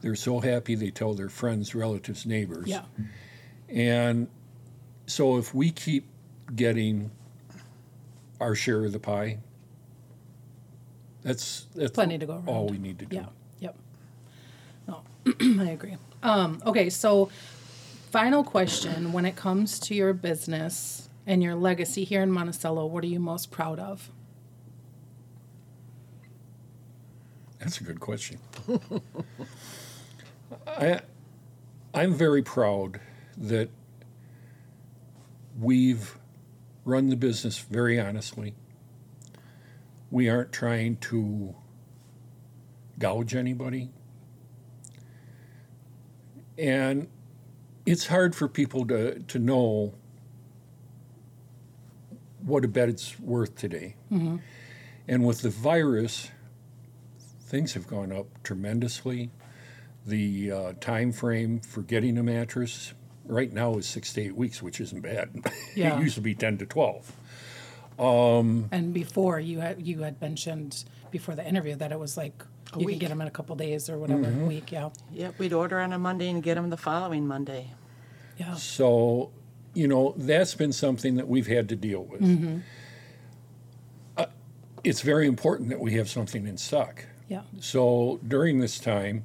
They're 0.00 0.14
so 0.14 0.40
happy 0.40 0.74
they 0.76 0.90
tell 0.90 1.14
their 1.14 1.28
friends, 1.28 1.74
relatives, 1.74 2.24
neighbors. 2.24 2.68
Yeah. 2.68 2.84
And 3.68 4.28
so 5.06 5.36
if 5.36 5.54
we 5.54 5.70
keep 5.70 6.06
getting 6.54 7.10
our 8.40 8.54
share 8.54 8.84
of 8.84 8.92
the 8.92 8.98
pie, 8.98 9.38
that's 11.22 11.66
that's 11.74 11.92
Plenty 11.92 12.18
to 12.18 12.26
go 12.26 12.32
around. 12.34 12.48
all 12.48 12.66
we 12.66 12.78
need 12.78 12.98
to 13.00 13.06
do. 13.06 13.16
Yeah. 13.16 13.26
Yep. 13.60 13.76
No, 14.88 15.02
I 15.62 15.70
agree. 15.70 15.96
Um, 16.22 16.62
okay, 16.66 16.90
so 16.90 17.30
final 18.10 18.42
question: 18.44 19.12
When 19.12 19.24
it 19.26 19.36
comes 19.36 19.78
to 19.80 19.94
your 19.94 20.12
business 20.12 21.08
and 21.26 21.42
your 21.42 21.54
legacy 21.54 22.04
here 22.04 22.22
in 22.22 22.30
Monticello, 22.30 22.86
what 22.86 23.04
are 23.04 23.08
you 23.08 23.20
most 23.20 23.50
proud 23.50 23.78
of? 23.78 24.10
That's 27.58 27.78
a 27.80 27.84
good 27.84 28.00
question. 28.00 28.38
I, 30.66 31.00
I'm 31.92 32.14
very 32.14 32.42
proud 32.42 33.00
that 33.36 33.68
we've 35.58 36.16
run 36.86 37.10
the 37.10 37.16
business 37.16 37.58
very 37.58 38.00
honestly. 38.00 38.54
We 40.10 40.28
aren't 40.28 40.52
trying 40.52 40.96
to 40.96 41.54
gouge 42.98 43.34
anybody. 43.34 43.90
And 46.58 47.08
it's 47.86 48.06
hard 48.08 48.34
for 48.34 48.48
people 48.48 48.86
to, 48.88 49.20
to 49.20 49.38
know 49.38 49.94
what 52.44 52.64
a 52.64 52.68
bed's 52.68 53.18
worth 53.20 53.54
today. 53.56 53.96
And 54.10 55.24
with 55.24 55.42
the 55.42 55.50
virus, 55.50 56.28
things 57.42 57.74
have 57.74 57.86
gone 57.86 58.12
up 58.12 58.26
tremendously. 58.42 59.30
The 60.06 60.50
uh, 60.52 60.72
time 60.80 61.12
frame 61.12 61.60
for 61.60 61.82
getting 61.82 62.16
a 62.18 62.22
mattress 62.22 62.94
right 63.24 63.52
now 63.52 63.74
is 63.76 63.86
six 63.86 64.12
to 64.14 64.22
eight 64.22 64.36
weeks, 64.36 64.62
which 64.62 64.80
isn't 64.80 65.00
bad. 65.00 65.44
Yeah. 65.76 65.98
it 65.98 66.02
used 66.02 66.16
to 66.16 66.20
be 66.20 66.34
ten 66.34 66.58
to 66.58 66.66
twelve. 68.04 68.64
And 68.72 68.92
before 68.94 69.40
you 69.40 69.60
had 69.60 69.86
you 69.86 70.02
had 70.02 70.20
mentioned 70.20 70.84
before 71.10 71.34
the 71.34 71.46
interview 71.46 71.74
that 71.76 71.92
it 71.92 71.98
was 71.98 72.16
like 72.16 72.44
you 72.66 72.72
can 72.72 72.84
week. 72.84 72.98
get 73.00 73.08
them 73.08 73.20
in 73.20 73.26
a 73.26 73.30
couple 73.30 73.56
days 73.56 73.88
or 73.90 73.98
whatever 73.98 74.22
Mm-hmm. 74.24 74.46
week. 74.46 74.72
Yeah. 74.72 74.90
Yep, 75.12 75.38
we'd 75.38 75.52
order 75.52 75.80
on 75.80 75.92
a 75.92 75.98
Monday 75.98 76.28
and 76.30 76.42
get 76.42 76.54
them 76.54 76.70
the 76.70 76.76
following 76.76 77.26
Monday. 77.26 77.72
Yeah. 78.38 78.54
So, 78.54 79.30
you 79.74 79.88
know, 79.88 80.14
that's 80.16 80.54
been 80.54 80.72
something 80.72 81.16
that 81.16 81.28
we've 81.28 81.46
had 81.48 81.68
to 81.70 81.76
deal 81.76 82.04
with. 82.04 82.62
Uh, 84.16 84.26
it's 84.84 85.00
very 85.02 85.26
important 85.26 85.68
that 85.70 85.80
we 85.80 85.94
have 85.94 86.08
something 86.08 86.46
in 86.46 86.56
stock. 86.56 87.04
Yeah. 87.28 87.42
So 87.60 88.20
during 88.26 88.60
this 88.60 88.78
time, 88.78 89.24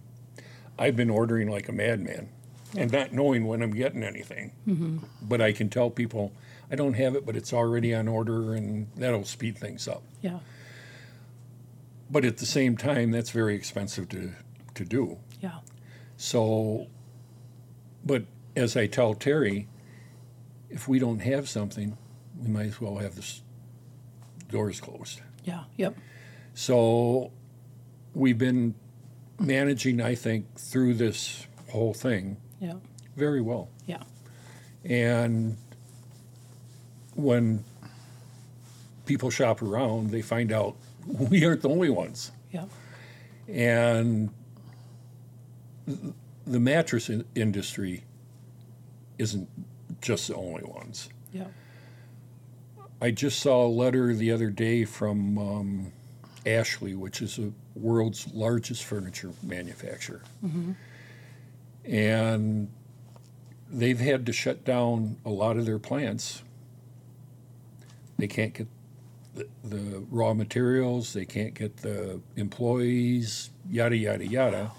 I've 0.77 0.95
been 0.95 1.09
ordering 1.09 1.49
like 1.49 1.69
a 1.69 1.71
madman 1.71 2.29
and 2.75 2.91
not 2.91 3.13
knowing 3.13 3.45
when 3.45 3.61
I'm 3.61 3.71
getting 3.71 4.03
anything. 4.03 4.51
But 5.21 5.39
I 5.39 5.53
can 5.53 5.69
tell 5.69 5.89
people 5.89 6.31
I 6.71 6.75
don't 6.75 6.93
have 6.93 7.15
it, 7.15 7.25
but 7.25 7.35
it's 7.35 7.53
already 7.53 7.93
on 7.93 8.07
order, 8.07 8.53
and 8.55 8.87
that'll 8.95 9.25
speed 9.25 9.57
things 9.57 9.87
up. 9.87 10.03
Yeah. 10.21 10.39
But 12.09 12.25
at 12.25 12.37
the 12.37 12.45
same 12.45 12.77
time, 12.77 13.11
that's 13.11 13.29
very 13.31 13.55
expensive 13.55 14.09
to, 14.09 14.31
to 14.75 14.85
do. 14.85 15.17
Yeah. 15.41 15.59
So, 16.17 16.87
but 18.05 18.25
as 18.55 18.75
I 18.77 18.87
tell 18.87 19.13
Terry, 19.13 19.67
if 20.69 20.87
we 20.87 20.99
don't 20.99 21.19
have 21.19 21.47
something, 21.49 21.97
we 22.41 22.47
might 22.49 22.67
as 22.67 22.81
well 22.81 22.97
have 22.97 23.15
the 23.15 23.25
doors 24.51 24.79
closed. 24.81 25.21
Yeah. 25.43 25.63
Yep. 25.77 25.95
So 26.53 27.31
we've 28.13 28.37
been 28.37 28.75
managing, 29.39 30.01
I 30.01 30.15
think, 30.15 30.55
through 30.57 30.95
this 30.95 31.45
whole 31.69 31.93
thing 31.93 32.37
Yeah. 32.59 32.75
very 33.15 33.41
well. 33.41 33.69
Yeah. 33.85 34.03
And 34.83 35.57
when 37.15 37.63
people 39.05 39.29
shop 39.29 39.61
around, 39.61 40.11
they 40.11 40.21
find 40.21 40.51
out 40.51 40.75
we 41.07 41.45
aren't 41.45 41.61
the 41.61 41.69
only 41.69 41.89
ones. 41.89 42.31
Yeah. 42.51 42.65
And 43.47 44.29
the 46.47 46.59
mattress 46.59 47.09
in- 47.09 47.25
industry 47.35 48.03
isn't 49.17 49.49
just 50.01 50.27
the 50.27 50.35
only 50.35 50.63
ones. 50.63 51.09
Yeah. 51.31 51.45
I 53.01 53.11
just 53.11 53.39
saw 53.39 53.65
a 53.65 53.67
letter 53.67 54.13
the 54.13 54.31
other 54.31 54.49
day 54.49 54.85
from 54.85 55.37
um, 55.37 55.91
Ashley, 56.45 56.95
which 56.95 57.21
is 57.21 57.35
the 57.35 57.51
world's 57.75 58.27
largest 58.33 58.83
furniture 58.83 59.31
manufacturer. 59.43 60.21
And 61.83 62.69
they've 63.69 63.99
had 63.99 64.25
to 64.25 64.33
shut 64.33 64.63
down 64.63 65.17
a 65.25 65.29
lot 65.29 65.57
of 65.57 65.65
their 65.65 65.77
plants. 65.79 66.41
They 68.17 68.27
can't 68.27 68.53
get 68.53 68.67
the, 69.33 69.47
the 69.63 70.05
raw 70.09 70.33
materials, 70.33 71.13
they 71.13 71.25
can't 71.25 71.53
get 71.53 71.77
the 71.77 72.21
employees, 72.35 73.49
yada, 73.69 73.97
yada, 73.97 74.25
yada. 74.25 74.71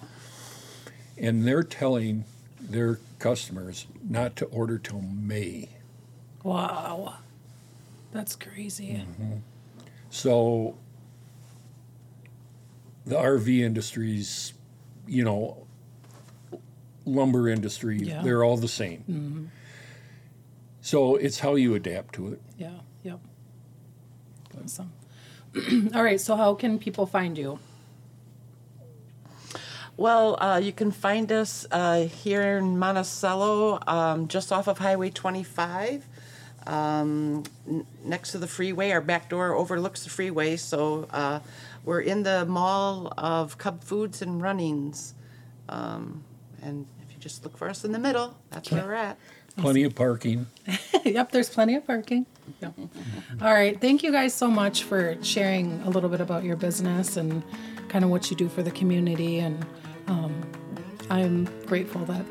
And 1.18 1.46
they're 1.46 1.62
telling 1.62 2.24
their 2.60 2.98
customers 3.18 3.86
not 4.08 4.36
to 4.36 4.46
order 4.46 4.78
till 4.78 5.00
May. 5.02 5.68
Wow. 6.42 7.14
That's 8.12 8.36
crazy. 8.36 9.04
Mm-hmm. 9.06 9.38
So 10.10 10.78
the 13.04 13.16
RV 13.16 13.60
industries, 13.60 14.54
you 15.06 15.24
know, 15.24 15.66
lumber 17.04 17.48
industry, 17.48 17.98
Yeah. 18.02 18.22
they're 18.22 18.42
all 18.42 18.56
the 18.56 18.68
same. 18.68 19.04
Mm-hmm. 19.10 19.44
So 20.80 21.16
it's 21.16 21.40
how 21.40 21.54
you 21.56 21.74
adapt 21.74 22.14
to 22.14 22.32
it. 22.32 22.40
Yeah. 22.58 22.70
Awesome. 24.62 24.92
All 25.94 26.02
right. 26.02 26.20
So, 26.20 26.36
how 26.36 26.54
can 26.54 26.78
people 26.78 27.06
find 27.06 27.36
you? 27.36 27.58
Well, 29.96 30.36
uh, 30.42 30.60
you 30.62 30.72
can 30.72 30.90
find 30.90 31.32
us 31.32 31.66
uh, 31.70 32.02
here 32.02 32.58
in 32.58 32.78
Monticello, 32.78 33.80
um, 33.86 34.28
just 34.28 34.52
off 34.52 34.66
of 34.68 34.76
Highway 34.76 35.08
25, 35.08 36.06
um, 36.66 37.44
n- 37.66 37.86
next 38.04 38.32
to 38.32 38.38
the 38.38 38.46
freeway. 38.46 38.90
Our 38.90 39.00
back 39.00 39.30
door 39.30 39.54
overlooks 39.54 40.04
the 40.04 40.10
freeway, 40.10 40.56
so 40.56 41.08
uh, 41.12 41.40
we're 41.86 42.00
in 42.00 42.24
the 42.24 42.44
mall 42.44 43.10
of 43.16 43.56
Cub 43.56 43.82
Foods 43.82 44.20
and 44.20 44.42
Runnings. 44.42 45.14
Um, 45.70 46.22
and 46.60 46.86
if 47.02 47.14
you 47.14 47.18
just 47.18 47.42
look 47.42 47.56
for 47.56 47.70
us 47.70 47.82
in 47.82 47.92
the 47.92 47.98
middle, 47.98 48.36
that's 48.50 48.70
where 48.70 48.84
we're 48.84 48.92
at. 48.92 49.16
Plenty 49.58 49.84
of 49.84 49.94
parking. 49.94 50.46
yep, 51.04 51.32
there's 51.32 51.48
plenty 51.48 51.74
of 51.76 51.86
parking. 51.86 52.26
Yep. 52.60 52.74
All 53.40 53.52
right. 53.52 53.80
Thank 53.80 54.02
you 54.02 54.12
guys 54.12 54.34
so 54.34 54.48
much 54.48 54.84
for 54.84 55.16
sharing 55.22 55.80
a 55.82 55.90
little 55.90 56.10
bit 56.10 56.20
about 56.20 56.44
your 56.44 56.56
business 56.56 57.16
and 57.16 57.42
kind 57.88 58.04
of 58.04 58.10
what 58.10 58.30
you 58.30 58.36
do 58.36 58.48
for 58.48 58.62
the 58.62 58.70
community. 58.70 59.38
And 59.38 59.64
um, 60.08 60.42
I'm 61.10 61.44
grateful 61.66 62.04
that 62.06 62.24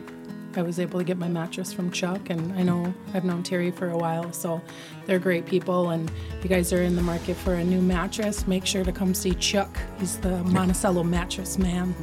I 0.58 0.62
was 0.62 0.80
able 0.80 1.00
to 1.00 1.04
get 1.06 1.18
my 1.18 1.28
mattress 1.28 1.74
from 1.74 1.92
Chuck. 1.92 2.30
And 2.30 2.54
I 2.54 2.64
know 2.64 2.94
I've 3.14 3.24
known 3.26 3.44
Terry 3.44 3.72
for 3.72 3.90
a 3.90 3.98
while, 3.98 4.32
so 4.34 4.62
they're 5.06 5.20
great 5.20 5.46
people. 5.46 5.90
And 5.90 6.10
if 6.38 6.44
you 6.44 6.50
guys 6.50 6.72
are 6.74 6.82
in 6.84 6.96
the 6.96 7.02
market 7.02 7.36
for 7.36 7.56
a 7.56 7.64
new 7.64 7.82
mattress, 7.82 8.48
make 8.48 8.66
sure 8.66 8.84
to 8.84 8.92
come 8.92 9.14
see 9.14 9.34
Chuck. 9.36 9.78
He's 10.00 10.18
the 10.18 10.44
Monticello 10.44 11.04
mattress 11.04 11.58
man. 11.58 11.94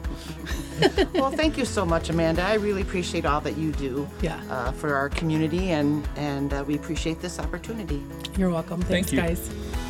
well, 1.14 1.30
thank 1.30 1.56
you 1.56 1.64
so 1.64 1.84
much, 1.84 2.10
Amanda. 2.10 2.42
I 2.42 2.54
really 2.54 2.82
appreciate 2.82 3.24
all 3.24 3.40
that 3.42 3.56
you 3.56 3.72
do 3.72 4.08
Yeah. 4.20 4.40
uh, 4.50 4.72
for 4.72 4.94
our 4.94 5.08
community, 5.08 5.70
and, 5.70 6.06
and 6.16 6.52
uh, 6.52 6.64
we 6.66 6.74
appreciate 6.74 7.20
this 7.20 7.38
opportunity. 7.38 8.02
You're 8.36 8.50
welcome. 8.50 8.80
Thank 8.82 9.08
Thanks, 9.08 9.12
you. 9.12 9.18
guys. 9.20 9.81